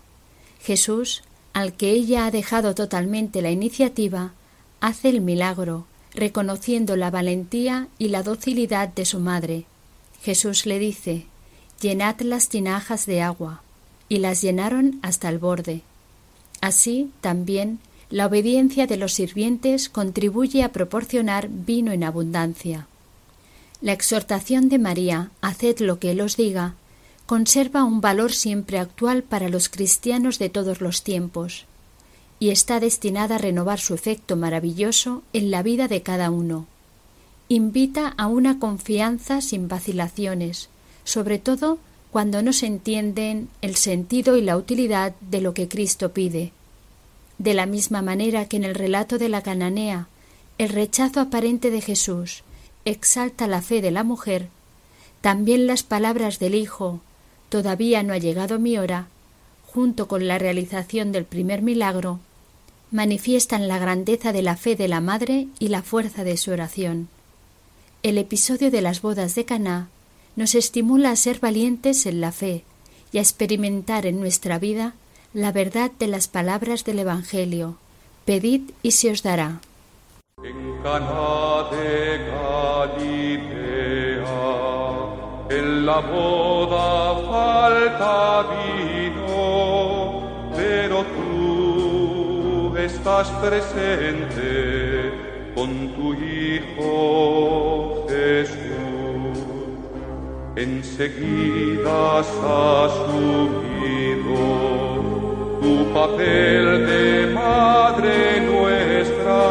Jesús, 0.62 1.24
al 1.54 1.74
que 1.74 1.92
ella 1.92 2.26
ha 2.26 2.32
dejado 2.32 2.76
totalmente 2.76 3.42
la 3.42 3.52
iniciativa, 3.52 4.34
hace 4.80 5.10
el 5.10 5.22
milagro, 5.22 5.86
reconociendo 6.14 6.96
la 6.96 7.12
valentía 7.12 7.88
y 7.98 8.10
la 8.10 8.24
docilidad 8.24 8.90
de 8.90 9.06
su 9.06 9.20
madre. 9.20 9.66
Jesús 10.24 10.66
le 10.66 10.80
dice 10.80 11.26
Llenad 11.80 12.20
las 12.22 12.50
tinajas 12.50 13.06
de 13.06 13.22
agua, 13.22 13.62
y 14.10 14.18
las 14.18 14.42
llenaron 14.42 15.00
hasta 15.04 15.30
el 15.30 15.38
borde. 15.38 15.82
Así 16.60 17.12
también 17.22 17.80
la 18.10 18.26
obediencia 18.26 18.88
de 18.88 18.98
los 18.98 19.14
sirvientes 19.14 19.90
contribuye 19.90 20.64
a 20.64 20.72
proporcionar 20.72 21.50
vino 21.50 21.92
en 21.92 22.04
abundancia. 22.04 22.88
La 23.82 23.92
exhortación 23.92 24.70
de 24.70 24.80
María, 24.80 25.30
haced 25.42 25.80
lo 25.82 26.00
que 26.00 26.12
Él 26.12 26.22
os 26.22 26.36
diga, 26.36 26.74
conserva 27.28 27.84
un 27.84 28.02
valor 28.02 28.32
siempre 28.32 28.80
actual 28.80 29.22
para 29.22 29.50
los 29.50 29.70
cristianos 29.70 30.40
de 30.40 30.50
todos 30.50 30.82
los 30.82 31.04
tiempos 31.04 31.67
y 32.40 32.50
está 32.50 32.80
destinada 32.80 33.36
a 33.36 33.40
renovar 33.40 33.80
su 33.80 33.94
efecto 33.94 34.36
maravilloso 34.36 35.24
en 35.34 35.52
la 35.52 35.64
vida 35.64 35.88
de 35.88 36.02
cada 36.04 36.30
uno. 36.30 36.68
Invita 37.50 38.14
a 38.18 38.28
una 38.28 38.60
confianza 38.60 39.42
sin 39.42 39.68
vacilaciones, 39.68 40.70
sobre 41.04 41.40
todo 41.40 41.80
cuando 42.12 42.42
no 42.42 42.54
se 42.54 42.68
entienden 42.68 43.50
el 43.62 43.76
sentido 43.76 44.38
y 44.38 44.42
la 44.42 44.58
utilidad 44.58 45.16
de 45.22 45.42
lo 45.42 45.54
que 45.54 45.68
Cristo 45.68 46.12
pide. 46.14 46.52
De 47.38 47.54
la 47.54 47.66
misma 47.66 48.02
manera 48.02 48.46
que 48.46 48.58
en 48.58 48.64
el 48.64 48.76
relato 48.76 49.18
de 49.18 49.30
la 49.30 49.42
cananea, 49.42 50.08
el 50.58 50.70
rechazo 50.70 51.20
aparente 51.20 51.70
de 51.70 51.82
Jesús 51.82 52.44
exalta 52.86 53.48
la 53.48 53.62
fe 53.62 53.82
de 53.82 53.92
la 53.92 54.04
mujer, 54.04 54.50
también 55.22 55.68
las 55.68 55.84
palabras 55.84 56.40
del 56.40 56.56
Hijo, 56.56 57.02
todavía 57.50 58.04
no 58.04 58.14
ha 58.14 58.18
llegado 58.18 58.60
mi 58.60 58.78
hora, 58.78 59.08
junto 59.66 60.08
con 60.08 60.28
la 60.28 60.38
realización 60.38 61.12
del 61.12 61.26
primer 61.26 61.62
milagro, 61.62 62.20
manifiestan 62.92 63.68
la 63.68 63.80
grandeza 63.80 64.32
de 64.32 64.42
la 64.42 64.56
fe 64.56 64.76
de 64.76 64.88
la 64.88 65.02
madre 65.02 65.48
y 65.60 65.68
la 65.68 65.82
fuerza 65.84 66.24
de 66.24 66.38
su 66.38 66.52
oración. 66.52 67.10
El 68.04 68.18
episodio 68.18 68.72
de 68.72 68.82
las 68.82 69.02
bodas 69.02 69.36
de 69.36 69.46
Caná 69.46 69.90
nos 70.36 70.56
estimula 70.56 71.12
a 71.12 71.16
ser 71.16 71.40
valientes 71.40 72.06
en 72.06 72.22
la 72.22 72.32
fe 72.32 72.64
y 73.12 73.18
a 73.18 73.22
experimentar 73.22 74.06
en 74.06 74.20
nuestra 74.20 74.60
vida 74.60 74.94
la 75.34 75.52
verdad 75.52 75.92
de 76.00 76.08
las 76.08 76.28
palabras 76.28 76.84
del 76.86 77.00
Evangelio. 77.00 77.78
Pedid 78.26 78.72
y 78.84 78.92
se 78.92 79.12
os 79.12 79.24
dará. 79.24 79.62
En 80.44 80.84
de 81.72 82.38
en 85.50 85.86
la 85.86 86.00
boda 86.00 87.16
falta 87.30 88.46
vino, 88.50 88.97
estás 93.08 93.30
presente 93.40 95.14
con 95.56 95.70
tu 95.96 96.14
Hijo 96.14 98.06
Jesús. 98.10 99.38
enseguida 100.58 102.20
has 102.20 102.28
asumido 102.88 104.40
tu 105.62 105.74
papel 105.94 106.66
de 106.86 107.32
madre 107.34 108.42
nuestra 108.42 109.42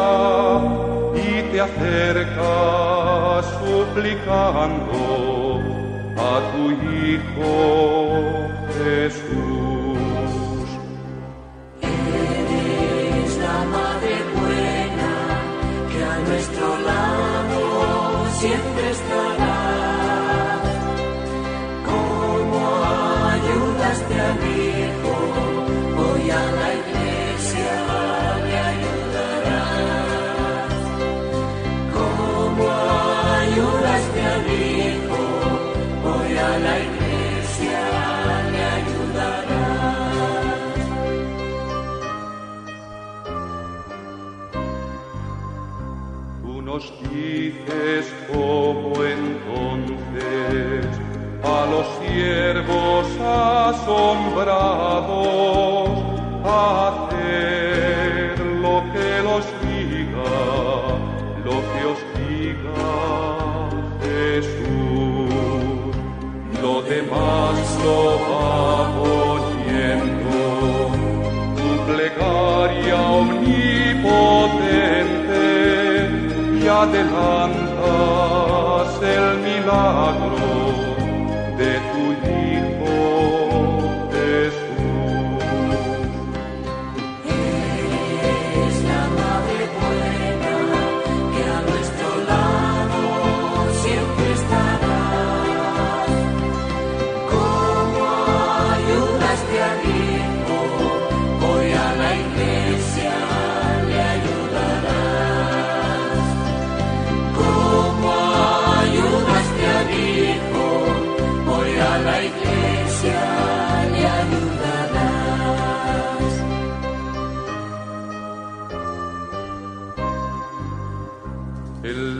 y 1.15 1.41
te 1.51 1.57
acercas 1.59 3.43
suplicando 3.65 5.01
a 6.15 6.33
tu 6.51 6.63
Hijo 6.93 7.51
Jesús. 8.77 9.56
Dices 47.11 48.13
como 48.31 48.93
entonces 49.03 50.85
a 51.43 51.65
los 51.71 51.87
siervos 51.99 53.05
asombrados 53.19 54.67
hacer 56.43 58.39
lo 58.39 58.83
que 58.93 59.21
los 59.23 59.45
diga, 59.63 60.33
lo 61.43 61.57
que 61.71 61.81
os 61.91 61.99
diga 62.17 62.87
Jesús. 64.01 64.75
Lo 66.61 66.81
demás 66.81 67.55
lo 67.83 67.99
va 68.29 68.96
adelantas 76.81 77.81
el 79.01 79.25
milagro 79.39 80.96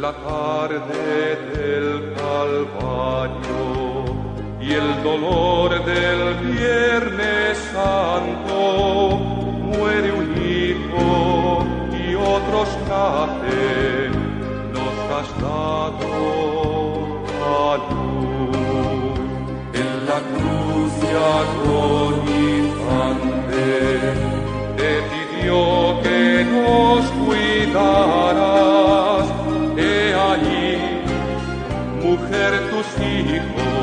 la 0.08 0.14
tarde 0.14 1.36
del 1.54 1.90
Calvario 2.16 3.64
y 4.62 4.64
el 4.72 4.90
dolor 5.04 5.70
del 5.84 6.22
Viernes 6.46 7.58
Santo 7.74 8.60
muere 9.72 10.10
un 10.14 10.30
hijo 10.56 11.66
y 11.92 12.16
otros 12.16 12.68
nacen, 12.88 14.12
nos 14.76 14.96
has 15.18 15.30
dado 15.42 16.12
a 17.44 17.68
luz. 17.90 19.18
En 19.82 19.92
la 20.10 20.20
cruz 20.32 20.92
y 21.04 21.14
agonizante 21.44 22.86
te 24.78 24.92
pidió 25.12 25.60
que 26.04 26.22
nos 26.56 27.04
cuidaras. 27.26 28.77
Mujer, 32.50 32.70
tus 32.70 32.86
hijos 33.04 33.77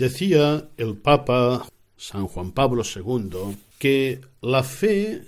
Decía 0.00 0.70
el 0.78 0.96
Papa 0.96 1.68
San 1.94 2.26
Juan 2.26 2.52
Pablo 2.52 2.82
II 2.82 3.54
que 3.78 4.22
la 4.40 4.62
fe 4.62 5.22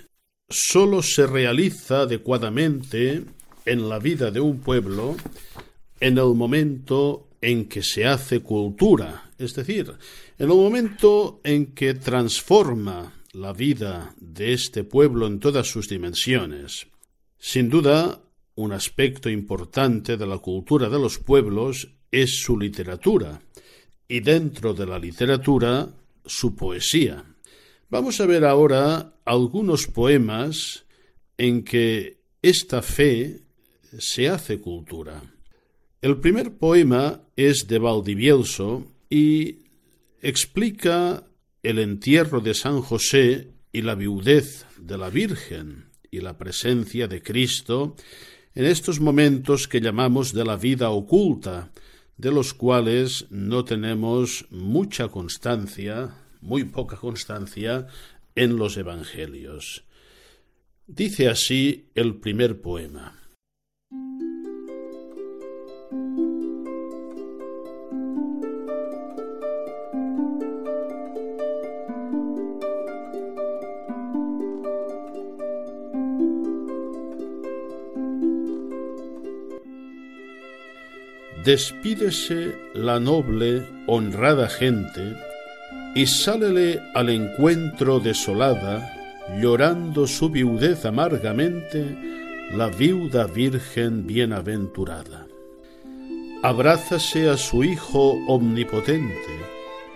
sólo 0.48 1.02
se 1.02 1.26
realiza 1.26 2.00
adecuadamente 2.00 3.22
en 3.66 3.88
la 3.90 3.98
vida 3.98 4.30
de 4.30 4.40
un 4.40 4.60
pueblo 4.60 5.14
en 6.00 6.16
el 6.16 6.32
momento 6.34 7.28
en 7.42 7.68
que 7.68 7.82
se 7.82 8.06
hace 8.06 8.40
cultura, 8.40 9.30
es 9.36 9.54
decir, 9.54 9.92
en 10.38 10.50
el 10.50 10.56
momento 10.56 11.42
en 11.44 11.74
que 11.74 11.92
transforma 11.92 13.12
la 13.34 13.52
vida 13.52 14.14
de 14.18 14.54
este 14.54 14.84
pueblo 14.84 15.26
en 15.26 15.38
todas 15.38 15.66
sus 15.66 15.86
dimensiones. 15.86 16.86
Sin 17.38 17.68
duda, 17.68 18.22
un 18.54 18.72
aspecto 18.72 19.28
importante 19.28 20.16
de 20.16 20.26
la 20.26 20.38
cultura 20.38 20.88
de 20.88 20.98
los 20.98 21.18
pueblos 21.18 21.90
es 22.10 22.40
su 22.40 22.58
literatura, 22.58 23.38
y 24.12 24.20
dentro 24.20 24.74
de 24.74 24.84
la 24.84 24.98
literatura, 24.98 25.88
su 26.26 26.54
poesía. 26.54 27.24
Vamos 27.88 28.20
a 28.20 28.26
ver 28.26 28.44
ahora 28.44 29.14
algunos 29.24 29.86
poemas 29.86 30.84
en 31.38 31.64
que 31.64 32.18
esta 32.42 32.82
fe 32.82 33.40
se 33.98 34.28
hace 34.28 34.60
cultura. 34.60 35.22
El 36.02 36.20
primer 36.20 36.58
poema 36.58 37.22
es 37.36 37.66
de 37.68 37.78
Valdivielso 37.78 38.86
y 39.08 39.60
explica 40.20 41.24
el 41.62 41.78
entierro 41.78 42.42
de 42.42 42.52
San 42.52 42.82
José 42.82 43.48
y 43.72 43.80
la 43.80 43.94
viudez 43.94 44.66
de 44.78 44.98
la 44.98 45.08
Virgen 45.08 45.86
y 46.10 46.20
la 46.20 46.36
presencia 46.36 47.08
de 47.08 47.22
Cristo 47.22 47.96
en 48.54 48.66
estos 48.66 49.00
momentos 49.00 49.68
que 49.68 49.80
llamamos 49.80 50.34
de 50.34 50.44
la 50.44 50.56
vida 50.56 50.90
oculta, 50.90 51.72
de 52.16 52.30
los 52.30 52.54
cuales 52.54 53.26
no 53.30 53.64
tenemos 53.64 54.46
mucha 54.50 55.08
constancia, 55.08 56.14
muy 56.40 56.64
poca 56.64 56.96
constancia, 56.96 57.86
en 58.34 58.56
los 58.56 58.76
Evangelios. 58.76 59.84
Dice 60.86 61.28
así 61.28 61.90
el 61.94 62.16
primer 62.16 62.60
poema. 62.60 63.21
Despídese 81.44 82.56
la 82.72 83.00
noble, 83.00 83.66
honrada 83.88 84.48
gente 84.48 85.16
y 85.92 86.06
sálele 86.06 86.80
al 86.94 87.08
encuentro 87.08 87.98
desolada, 87.98 88.94
llorando 89.40 90.06
su 90.06 90.30
viudez 90.30 90.84
amargamente, 90.84 91.96
la 92.52 92.68
viuda 92.68 93.26
virgen 93.26 94.06
bienaventurada. 94.06 95.26
Abrázase 96.44 97.28
a 97.28 97.36
su 97.36 97.64
Hijo 97.64 98.12
omnipotente, 98.28 99.34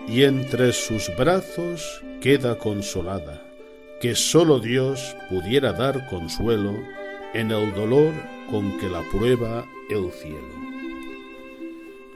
y 0.05 0.23
entre 0.23 0.73
sus 0.73 1.09
brazos 1.17 2.01
queda 2.19 2.57
consolada, 2.57 3.41
que 4.01 4.15
sólo 4.15 4.59
Dios 4.59 5.15
pudiera 5.29 5.71
dar 5.71 6.09
consuelo 6.09 6.73
en 7.33 7.51
el 7.51 7.73
dolor 7.73 8.11
con 8.51 8.77
que 8.79 8.89
la 8.89 9.01
prueba 9.11 9.65
el 9.89 10.11
cielo. 10.11 10.66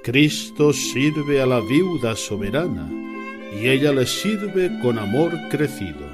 Cristo 0.04 0.74
sirve 0.74 1.42
a 1.42 1.46
la 1.46 1.60
viuda 1.60 2.16
soberana, 2.16 2.90
y 3.56 3.68
ella 3.68 3.92
le 3.92 4.08
sirve 4.08 4.80
con 4.82 4.98
amor 4.98 5.32
crecido. 5.50 6.10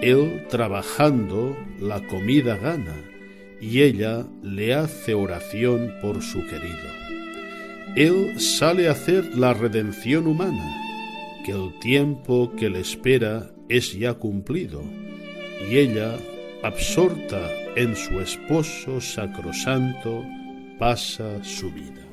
Él 0.00 0.46
trabajando 0.48 1.56
la 1.80 2.06
comida 2.06 2.56
gana, 2.56 2.94
y 3.60 3.82
ella 3.82 4.24
le 4.42 4.74
hace 4.74 5.12
oración 5.14 5.94
por 6.00 6.22
su 6.22 6.46
querido. 6.46 6.88
Él 7.96 8.40
sale 8.40 8.86
a 8.88 8.92
hacer 8.92 9.36
la 9.36 9.54
redención 9.54 10.28
humana, 10.28 10.64
que 11.44 11.50
el 11.50 11.76
tiempo 11.80 12.52
que 12.56 12.70
le 12.70 12.78
espera 12.78 13.50
es 13.68 13.92
ya 13.98 14.14
cumplido, 14.14 14.82
y 15.68 15.78
ella, 15.78 16.16
absorta 16.62 17.50
en 17.74 17.96
su 17.96 18.20
esposo 18.20 19.00
sacrosanto, 19.00 20.24
pasa 20.78 21.42
su 21.42 21.72
vida. 21.72 22.03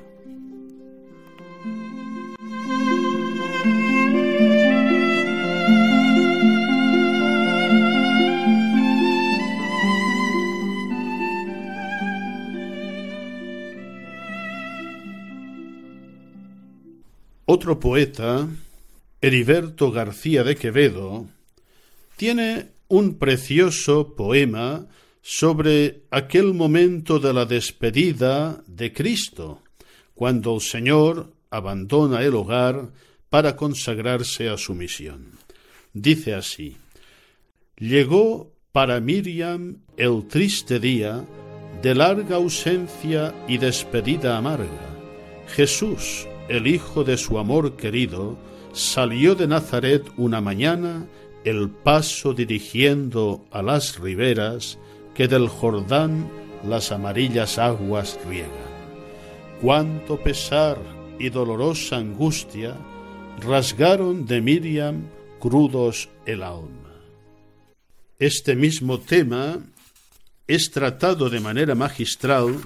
Otro 17.53 17.81
poeta, 17.81 18.47
Heriberto 19.19 19.91
García 19.91 20.45
de 20.45 20.55
Quevedo, 20.55 21.27
tiene 22.15 22.67
un 22.87 23.15
precioso 23.15 24.15
poema 24.15 24.87
sobre 25.21 26.03
aquel 26.11 26.53
momento 26.53 27.19
de 27.19 27.33
la 27.33 27.43
despedida 27.43 28.63
de 28.67 28.93
Cristo, 28.93 29.63
cuando 30.15 30.55
el 30.55 30.61
Señor 30.61 31.33
abandona 31.49 32.21
el 32.23 32.35
hogar 32.35 32.93
para 33.29 33.57
consagrarse 33.57 34.47
a 34.47 34.55
su 34.55 34.73
misión. 34.73 35.31
Dice 35.91 36.35
así, 36.35 36.77
Llegó 37.75 38.53
para 38.71 39.01
Miriam 39.01 39.81
el 39.97 40.25
triste 40.29 40.79
día 40.79 41.25
de 41.81 41.95
larga 41.95 42.37
ausencia 42.37 43.35
y 43.45 43.57
despedida 43.57 44.37
amarga. 44.37 44.95
Jesús, 45.47 46.29
el 46.51 46.67
hijo 46.67 47.05
de 47.05 47.15
su 47.15 47.39
amor 47.39 47.77
querido, 47.77 48.37
salió 48.73 49.35
de 49.35 49.47
Nazaret 49.47 50.11
una 50.17 50.41
mañana, 50.41 51.07
el 51.45 51.69
paso 51.69 52.33
dirigiendo 52.33 53.45
a 53.51 53.61
las 53.61 53.97
riberas 53.97 54.77
que 55.13 55.29
del 55.29 55.47
Jordán 55.47 56.29
las 56.67 56.91
amarillas 56.91 57.57
aguas 57.57 58.19
riegan. 58.27 58.51
Cuánto 59.61 60.21
pesar 60.21 60.77
y 61.17 61.29
dolorosa 61.29 61.95
angustia 61.95 62.75
rasgaron 63.39 64.25
de 64.25 64.41
Miriam 64.41 65.07
crudos 65.39 66.09
el 66.25 66.43
alma. 66.43 66.91
Este 68.19 68.57
mismo 68.57 68.99
tema 68.99 69.57
es 70.47 70.69
tratado 70.69 71.29
de 71.29 71.39
manera 71.39 71.75
magistral 71.75 72.59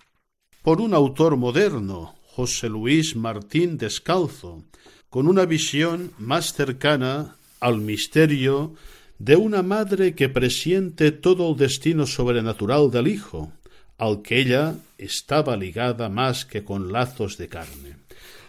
por 0.64 0.82
un 0.82 0.96
autor 0.96 1.38
moderno, 1.38 2.15
José 2.36 2.68
Luis 2.68 3.16
Martín 3.16 3.78
Descalzo, 3.78 4.66
con 5.10 5.30
una 5.30 5.46
visión 5.46 6.12
más 6.18 6.54
cercana 6.54 7.38
al 7.62 7.80
misterio 7.80 8.74
de 9.20 9.38
una 9.38 9.64
madre 9.64 10.16
que 10.16 10.28
presiente 10.28 11.14
todo 11.14 11.50
el 11.50 11.56
destino 11.58 12.06
sobrenatural 12.06 12.92
del 12.92 13.08
Hijo, 13.08 13.54
al 13.98 14.22
que 14.22 14.42
ella 14.42 14.76
estaba 14.98 15.56
ligada 15.56 16.10
más 16.10 16.44
que 16.44 16.66
con 16.66 16.92
lazos 16.92 17.38
de 17.38 17.48
carne. 17.48 17.96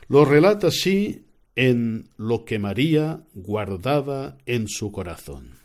Lo 0.09 0.25
relata 0.25 0.67
así 0.67 1.25
en 1.55 2.09
lo 2.17 2.45
que 2.45 2.59
María 2.59 3.21
guardaba 3.35 4.37
en 4.47 4.67
su 4.67 4.91
corazón. 4.91 5.56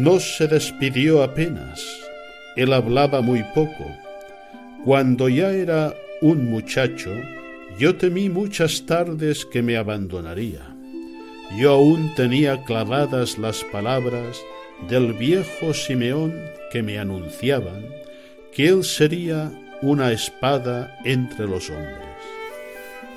No 0.00 0.18
se 0.18 0.48
despidió 0.48 1.22
apenas, 1.22 1.84
él 2.56 2.72
hablaba 2.72 3.20
muy 3.20 3.44
poco. 3.54 3.84
Cuando 4.82 5.28
ya 5.28 5.50
era 5.50 5.94
un 6.22 6.48
muchacho, 6.48 7.10
yo 7.78 7.94
temí 7.96 8.30
muchas 8.30 8.86
tardes 8.86 9.44
que 9.44 9.60
me 9.60 9.76
abandonaría. 9.76 10.74
Yo 11.58 11.72
aún 11.72 12.14
tenía 12.14 12.64
clavadas 12.64 13.36
las 13.36 13.62
palabras 13.64 14.40
del 14.88 15.12
viejo 15.12 15.74
Simeón 15.74 16.32
que 16.72 16.82
me 16.82 16.98
anunciaban 16.98 17.84
que 18.54 18.68
él 18.68 18.84
sería 18.84 19.52
una 19.82 20.12
espada 20.12 20.96
entre 21.04 21.46
los 21.46 21.68
hombres. 21.68 22.16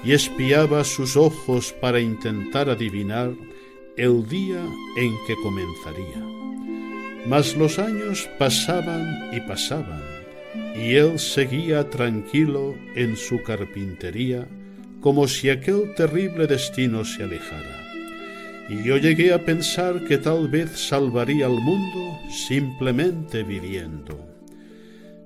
Y 0.04 0.12
espiaba 0.12 0.84
sus 0.84 1.16
ojos 1.16 1.74
para 1.80 2.02
intentar 2.02 2.70
adivinar 2.70 3.32
el 3.96 4.28
día 4.28 4.62
en 4.98 5.14
que 5.26 5.36
comenzaría. 5.42 6.53
Mas 7.26 7.56
los 7.56 7.80
años 7.80 8.30
pasaban 8.38 9.30
y 9.34 9.40
pasaban, 9.42 10.02
y 10.76 10.96
él 10.96 11.20
seguía 11.20 11.90
tranquilo 11.90 12.76
en 12.96 13.16
su 13.16 13.42
carpintería, 13.44 14.48
como 15.00 15.28
si 15.28 15.50
aquel 15.50 15.94
terrible 15.96 16.48
destino 16.48 17.06
se 17.06 17.24
alejara. 17.24 17.84
Y 18.70 18.84
yo 18.84 18.98
llegué 18.98 19.34
a 19.34 19.44
pensar 19.44 20.06
que 20.06 20.18
tal 20.18 20.48
vez 20.48 20.72
salvaría 20.72 21.46
al 21.46 21.60
mundo 21.60 22.18
simplemente 22.30 23.44
viviendo. 23.44 24.26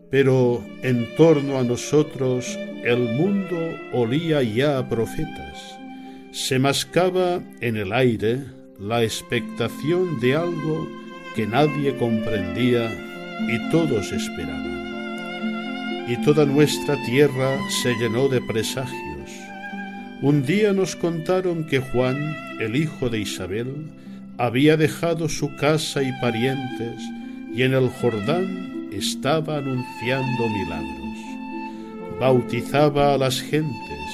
Pero 0.09 0.63
en 0.83 1.15
torno 1.15 1.59
a 1.59 1.63
nosotros 1.63 2.57
el 2.83 2.99
mundo 2.99 3.57
olía 3.93 4.41
ya 4.41 4.77
a 4.77 4.87
profetas. 4.87 5.77
Se 6.31 6.59
mascaba 6.59 7.41
en 7.61 7.77
el 7.77 7.91
aire 7.91 8.43
la 8.79 9.03
expectación 9.03 10.19
de 10.19 10.35
algo 10.35 10.87
que 11.37 11.45
nadie 11.45 11.95
comprendía 11.97 12.91
y 13.47 13.69
todos 13.69 14.11
esperaban. 14.11 16.07
Y 16.07 16.17
toda 16.25 16.47
nuestra 16.47 16.97
tierra 17.05 17.59
se 17.83 17.93
llenó 17.93 18.27
de 18.27 18.41
presagios. 18.41 19.29
Un 20.23 20.43
día 20.43 20.73
nos 20.73 20.95
contaron 20.95 21.67
que 21.67 21.79
Juan, 21.79 22.35
el 22.59 22.75
hijo 22.75 23.11
de 23.11 23.19
Isabel, 23.19 23.85
había 24.39 24.77
dejado 24.77 25.29
su 25.29 25.55
casa 25.57 26.01
y 26.01 26.11
parientes 26.19 27.03
y 27.53 27.61
en 27.61 27.75
el 27.75 27.87
Jordán 27.89 28.89
estaba 28.91 29.59
anunciando 29.59 30.49
milagros. 30.49 31.17
Bautizaba 32.19 33.13
a 33.13 33.17
las 33.19 33.39
gentes, 33.39 34.07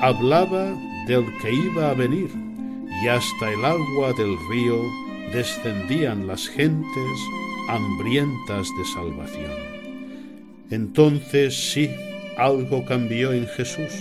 hablaba 0.00 0.74
del 1.08 1.26
que 1.42 1.52
iba 1.52 1.90
a 1.90 1.94
venir 1.94 2.30
y 3.02 3.08
hasta 3.08 3.52
el 3.52 3.62
agua 3.66 4.14
del 4.16 4.34
río 4.50 5.03
descendían 5.34 6.28
las 6.28 6.46
gentes 6.46 7.18
hambrientas 7.68 8.68
de 8.78 8.84
salvación. 8.94 9.50
Entonces 10.70 11.72
sí, 11.72 11.90
algo 12.38 12.84
cambió 12.84 13.32
en 13.32 13.46
Jesús. 13.48 13.92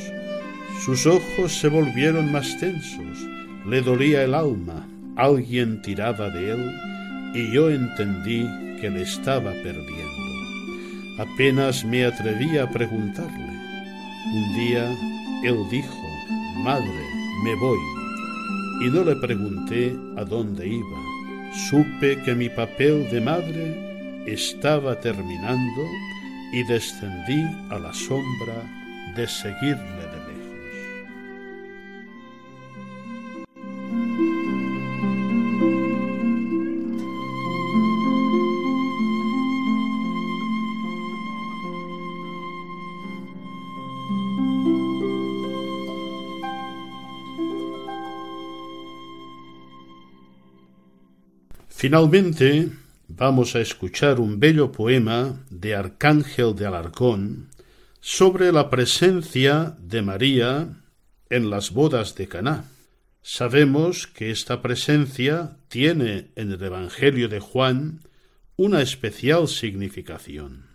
Sus 0.85 1.07
ojos 1.07 1.51
se 1.51 1.69
volvieron 1.69 2.31
más 2.31 2.57
tensos, 2.59 3.27
le 3.67 3.81
dolía 3.81 4.23
el 4.23 4.35
alma, 4.35 4.87
alguien 5.15 5.81
tiraba 5.81 6.29
de 6.29 6.51
él 6.51 6.71
y 7.33 7.51
yo 7.51 7.69
entendí 7.69 8.45
que 8.79 8.91
le 8.91 9.01
estaba 9.01 9.51
perdiendo. 9.51 10.23
Apenas 11.17 11.83
me 11.83 12.05
atreví 12.05 12.57
a 12.59 12.69
preguntarle. 12.69 13.53
Un 14.33 14.55
día 14.55 14.91
él 15.43 15.57
dijo, 15.71 15.97
Madre, 16.63 17.03
me 17.43 17.55
voy, 17.55 17.79
y 18.85 18.89
no 18.89 19.03
le 19.03 19.15
pregunté 19.15 19.95
a 20.15 20.23
dónde 20.23 20.67
iba 20.67 21.12
supe 21.53 22.21
que 22.23 22.33
mi 22.35 22.49
papel 22.49 23.09
de 23.11 23.21
madre 23.21 24.23
estaba 24.25 24.99
terminando 24.99 25.87
y 26.51 26.63
descendí 26.63 27.43
a 27.69 27.79
la 27.79 27.93
sombra 27.93 28.63
de 29.15 29.27
seguirle 29.27 30.03
de 30.11 30.17
lejos. 30.17 30.32
Finalmente, 51.83 52.69
vamos 53.09 53.57
a 53.57 53.59
escuchar 53.59 54.21
un 54.21 54.39
bello 54.39 54.71
poema 54.71 55.43
de 55.49 55.75
Arcángel 55.75 56.55
de 56.55 56.65
Alarcón 56.65 57.49
sobre 57.99 58.53
la 58.53 58.69
presencia 58.69 59.75
de 59.81 60.01
María 60.01 60.81
en 61.29 61.49
las 61.49 61.71
bodas 61.71 62.15
de 62.15 62.29
Caná. 62.29 62.71
Sabemos 63.21 64.07
que 64.07 64.31
esta 64.31 64.61
presencia 64.61 65.57
tiene 65.67 66.31
en 66.37 66.53
el 66.53 66.63
Evangelio 66.63 67.27
de 67.27 67.41
Juan 67.41 67.99
una 68.55 68.81
especial 68.81 69.49
significación. 69.49 70.67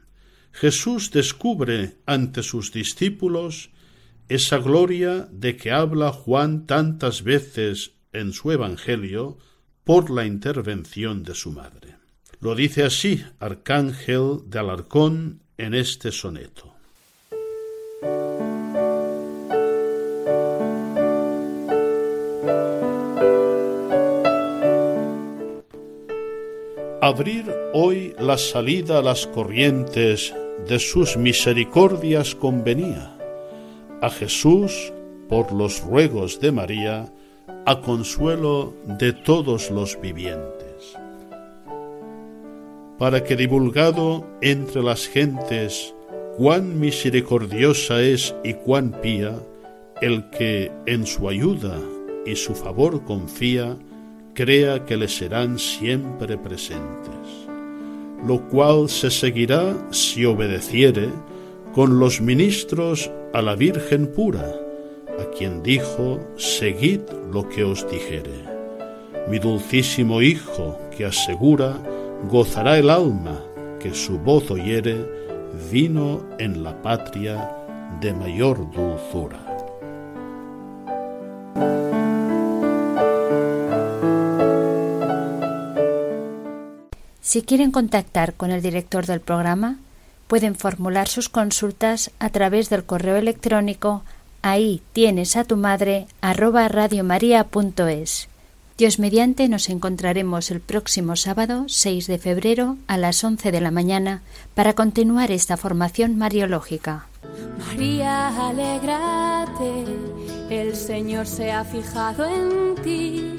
Jesús 0.53 1.11
descubre 1.11 1.95
ante 2.05 2.43
sus 2.43 2.71
discípulos 2.71 3.71
esa 4.29 4.59
gloria 4.59 5.27
de 5.33 5.57
que 5.57 5.71
habla 5.71 6.13
Juan 6.13 6.67
tantas 6.67 7.23
veces 7.23 7.93
en 8.13 8.35
su 8.35 8.53
Evangelio 8.53 9.39
por 9.89 10.11
la 10.11 10.27
intervención 10.27 11.23
de 11.23 11.35
su 11.35 11.51
madre. 11.51 11.97
Lo 12.41 12.55
dice 12.55 12.85
así 12.85 13.25
Arcángel 13.41 14.41
de 14.45 14.59
Alarcón 14.59 15.41
en 15.57 15.73
este 15.73 16.13
soneto. 16.13 16.75
Abrir 27.01 27.47
hoy 27.73 28.15
la 28.19 28.37
salida 28.37 28.99
a 28.99 29.03
las 29.03 29.27
corrientes 29.27 30.35
de 30.69 30.79
sus 30.81 31.17
misericordias 31.17 32.35
convenía. 32.35 33.17
A 34.03 34.11
Jesús, 34.11 34.93
por 35.31 35.51
los 35.51 35.81
ruegos 35.81 36.41
de 36.41 36.53
María, 36.53 37.11
a 37.69 37.83
consuelo 37.83 38.73
de 38.99 39.13
todos 39.13 39.71
los 39.71 40.01
vivientes. 40.01 40.97
Para 42.99 43.23
que 43.23 43.37
divulgado 43.37 44.27
entre 44.41 44.83
las 44.83 45.07
gentes 45.07 45.95
cuán 46.39 46.81
misericordiosa 46.81 48.01
es 48.01 48.35
y 48.43 48.55
cuán 48.55 48.93
pía 49.03 49.35
el 50.01 50.31
que 50.31 50.73
en 50.87 51.05
su 51.05 51.29
ayuda 51.29 51.79
y 52.25 52.37
su 52.37 52.55
favor 52.55 53.05
confía, 53.05 53.77
crea 54.33 54.87
que 54.87 54.97
le 54.97 55.09
serán 55.09 55.59
siempre 55.59 56.39
presentes, 56.39 57.29
lo 58.27 58.49
cual 58.49 58.89
se 58.89 59.11
seguirá 59.11 59.77
si 59.91 60.25
obedeciere 60.25 61.11
con 61.75 61.99
los 61.99 62.23
ministros 62.23 63.11
a 63.35 63.43
la 63.43 63.57
Virgen 63.57 64.07
pura, 64.07 64.55
a 65.19 65.31
quien 65.37 65.63
dijo, 65.63 66.21
seguid 66.37 67.01
lo 67.33 67.49
que 67.49 67.65
os 67.65 67.89
dijere. 67.91 68.45
Mi 69.29 69.39
dulcísimo 69.39 70.23
Hijo, 70.23 70.79
que 70.97 71.05
asegura, 71.05 71.77
gozará 72.29 72.79
el 72.79 72.91
alma 72.91 73.43
que 73.81 73.95
su 73.95 74.19
voz 74.19 74.51
oyere, 74.51 74.97
vino 75.71 76.25
en 76.39 76.63
la 76.63 76.81
patria 76.83 77.51
de 78.01 78.13
mayor 78.13 78.71
dulzura. 78.71 79.39
Si 87.21 87.43
quieren 87.43 87.71
contactar 87.71 88.35
con 88.35 88.51
el 88.51 88.63
director 88.63 89.05
del 89.05 89.21
programa, 89.21 89.77
pueden 90.29 90.55
formular 90.55 91.09
sus 91.09 91.29
consultas 91.29 92.11
a 92.19 92.31
través 92.31 92.71
del 92.71 92.85
correo 92.85 93.17
electrónico 93.17 94.03
ahí 94.51 94.83
tienes 94.93 95.37
a 95.37 95.45
tu 95.45 95.57
madre 95.57 96.07
arroba 96.21 96.69
radiomaria.es. 96.69 98.29
Dios 98.77 98.99
mediante 98.99 99.49
nos 99.49 99.69
encontraremos 99.69 100.51
el 100.51 100.61
próximo 100.61 101.17
sábado 101.17 101.65
6 101.67 102.07
de 102.07 102.19
febrero 102.19 102.77
a 102.87 102.97
las 102.97 103.25
11 103.25 103.51
de 103.51 103.61
la 103.61 103.73
mañana 103.73 104.23
para 104.55 104.75
continuar 104.75 105.33
esta 105.33 105.57
formación 105.57 106.17
mariológica. 106.17 107.09
María, 107.67 108.29
alégrate, 108.49 109.85
el 110.51 110.77
Señor 110.77 111.27
se 111.27 111.51
ha 111.51 111.65
fijado 111.65 112.25
en 112.25 112.77
ti, 112.83 113.35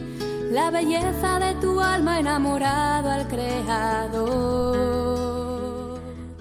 la 0.51 0.71
belleza 0.71 1.39
de 1.39 1.53
tu 1.61 1.79
alma 1.79 2.19
enamorado 2.19 3.09
al 3.09 3.25
Creador. 3.29 4.89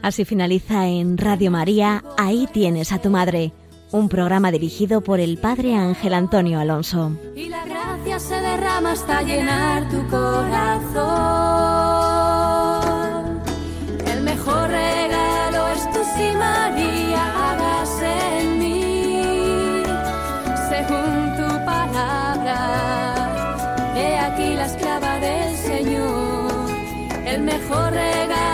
Así 0.03 0.25
finaliza 0.25 0.89
en 0.89 1.16
Radio 1.19 1.53
María, 1.53 2.03
ahí 2.16 2.49
tienes 2.53 2.91
a 2.91 2.99
tu 2.99 3.11
madre 3.11 3.53
un 3.91 4.09
programa 4.09 4.51
dirigido 4.51 5.01
por 5.01 5.20
el 5.20 5.39
Padre 5.39 5.74
Ángel 5.74 6.14
Antonio 6.14 6.59
Alonso. 6.61 7.12
Y 7.34 7.49
la 7.49 7.64
gracia 7.64 8.20
se 8.20 8.34
derrama 8.41 8.93
hasta 8.93 9.22
llenar 9.22 9.89
tu 9.89 10.07
corazón. 10.09 10.99
El 14.07 14.22
mejor 14.22 14.68
regalo 14.68 15.68
es 15.68 15.91
tu 15.93 16.01
si 16.16 16.36
María 16.36 17.53
hagas 17.53 18.03
en 18.03 18.59
mí, 18.59 19.82
según 20.68 21.36
tu 21.36 21.49
palabra. 21.64 22.59
He 23.97 24.18
aquí 24.18 24.55
la 24.55 24.66
esclava 24.66 25.18
del 25.18 25.57
Señor. 25.57 26.68
El 27.24 27.43
mejor 27.43 27.93
regalo 27.93 28.47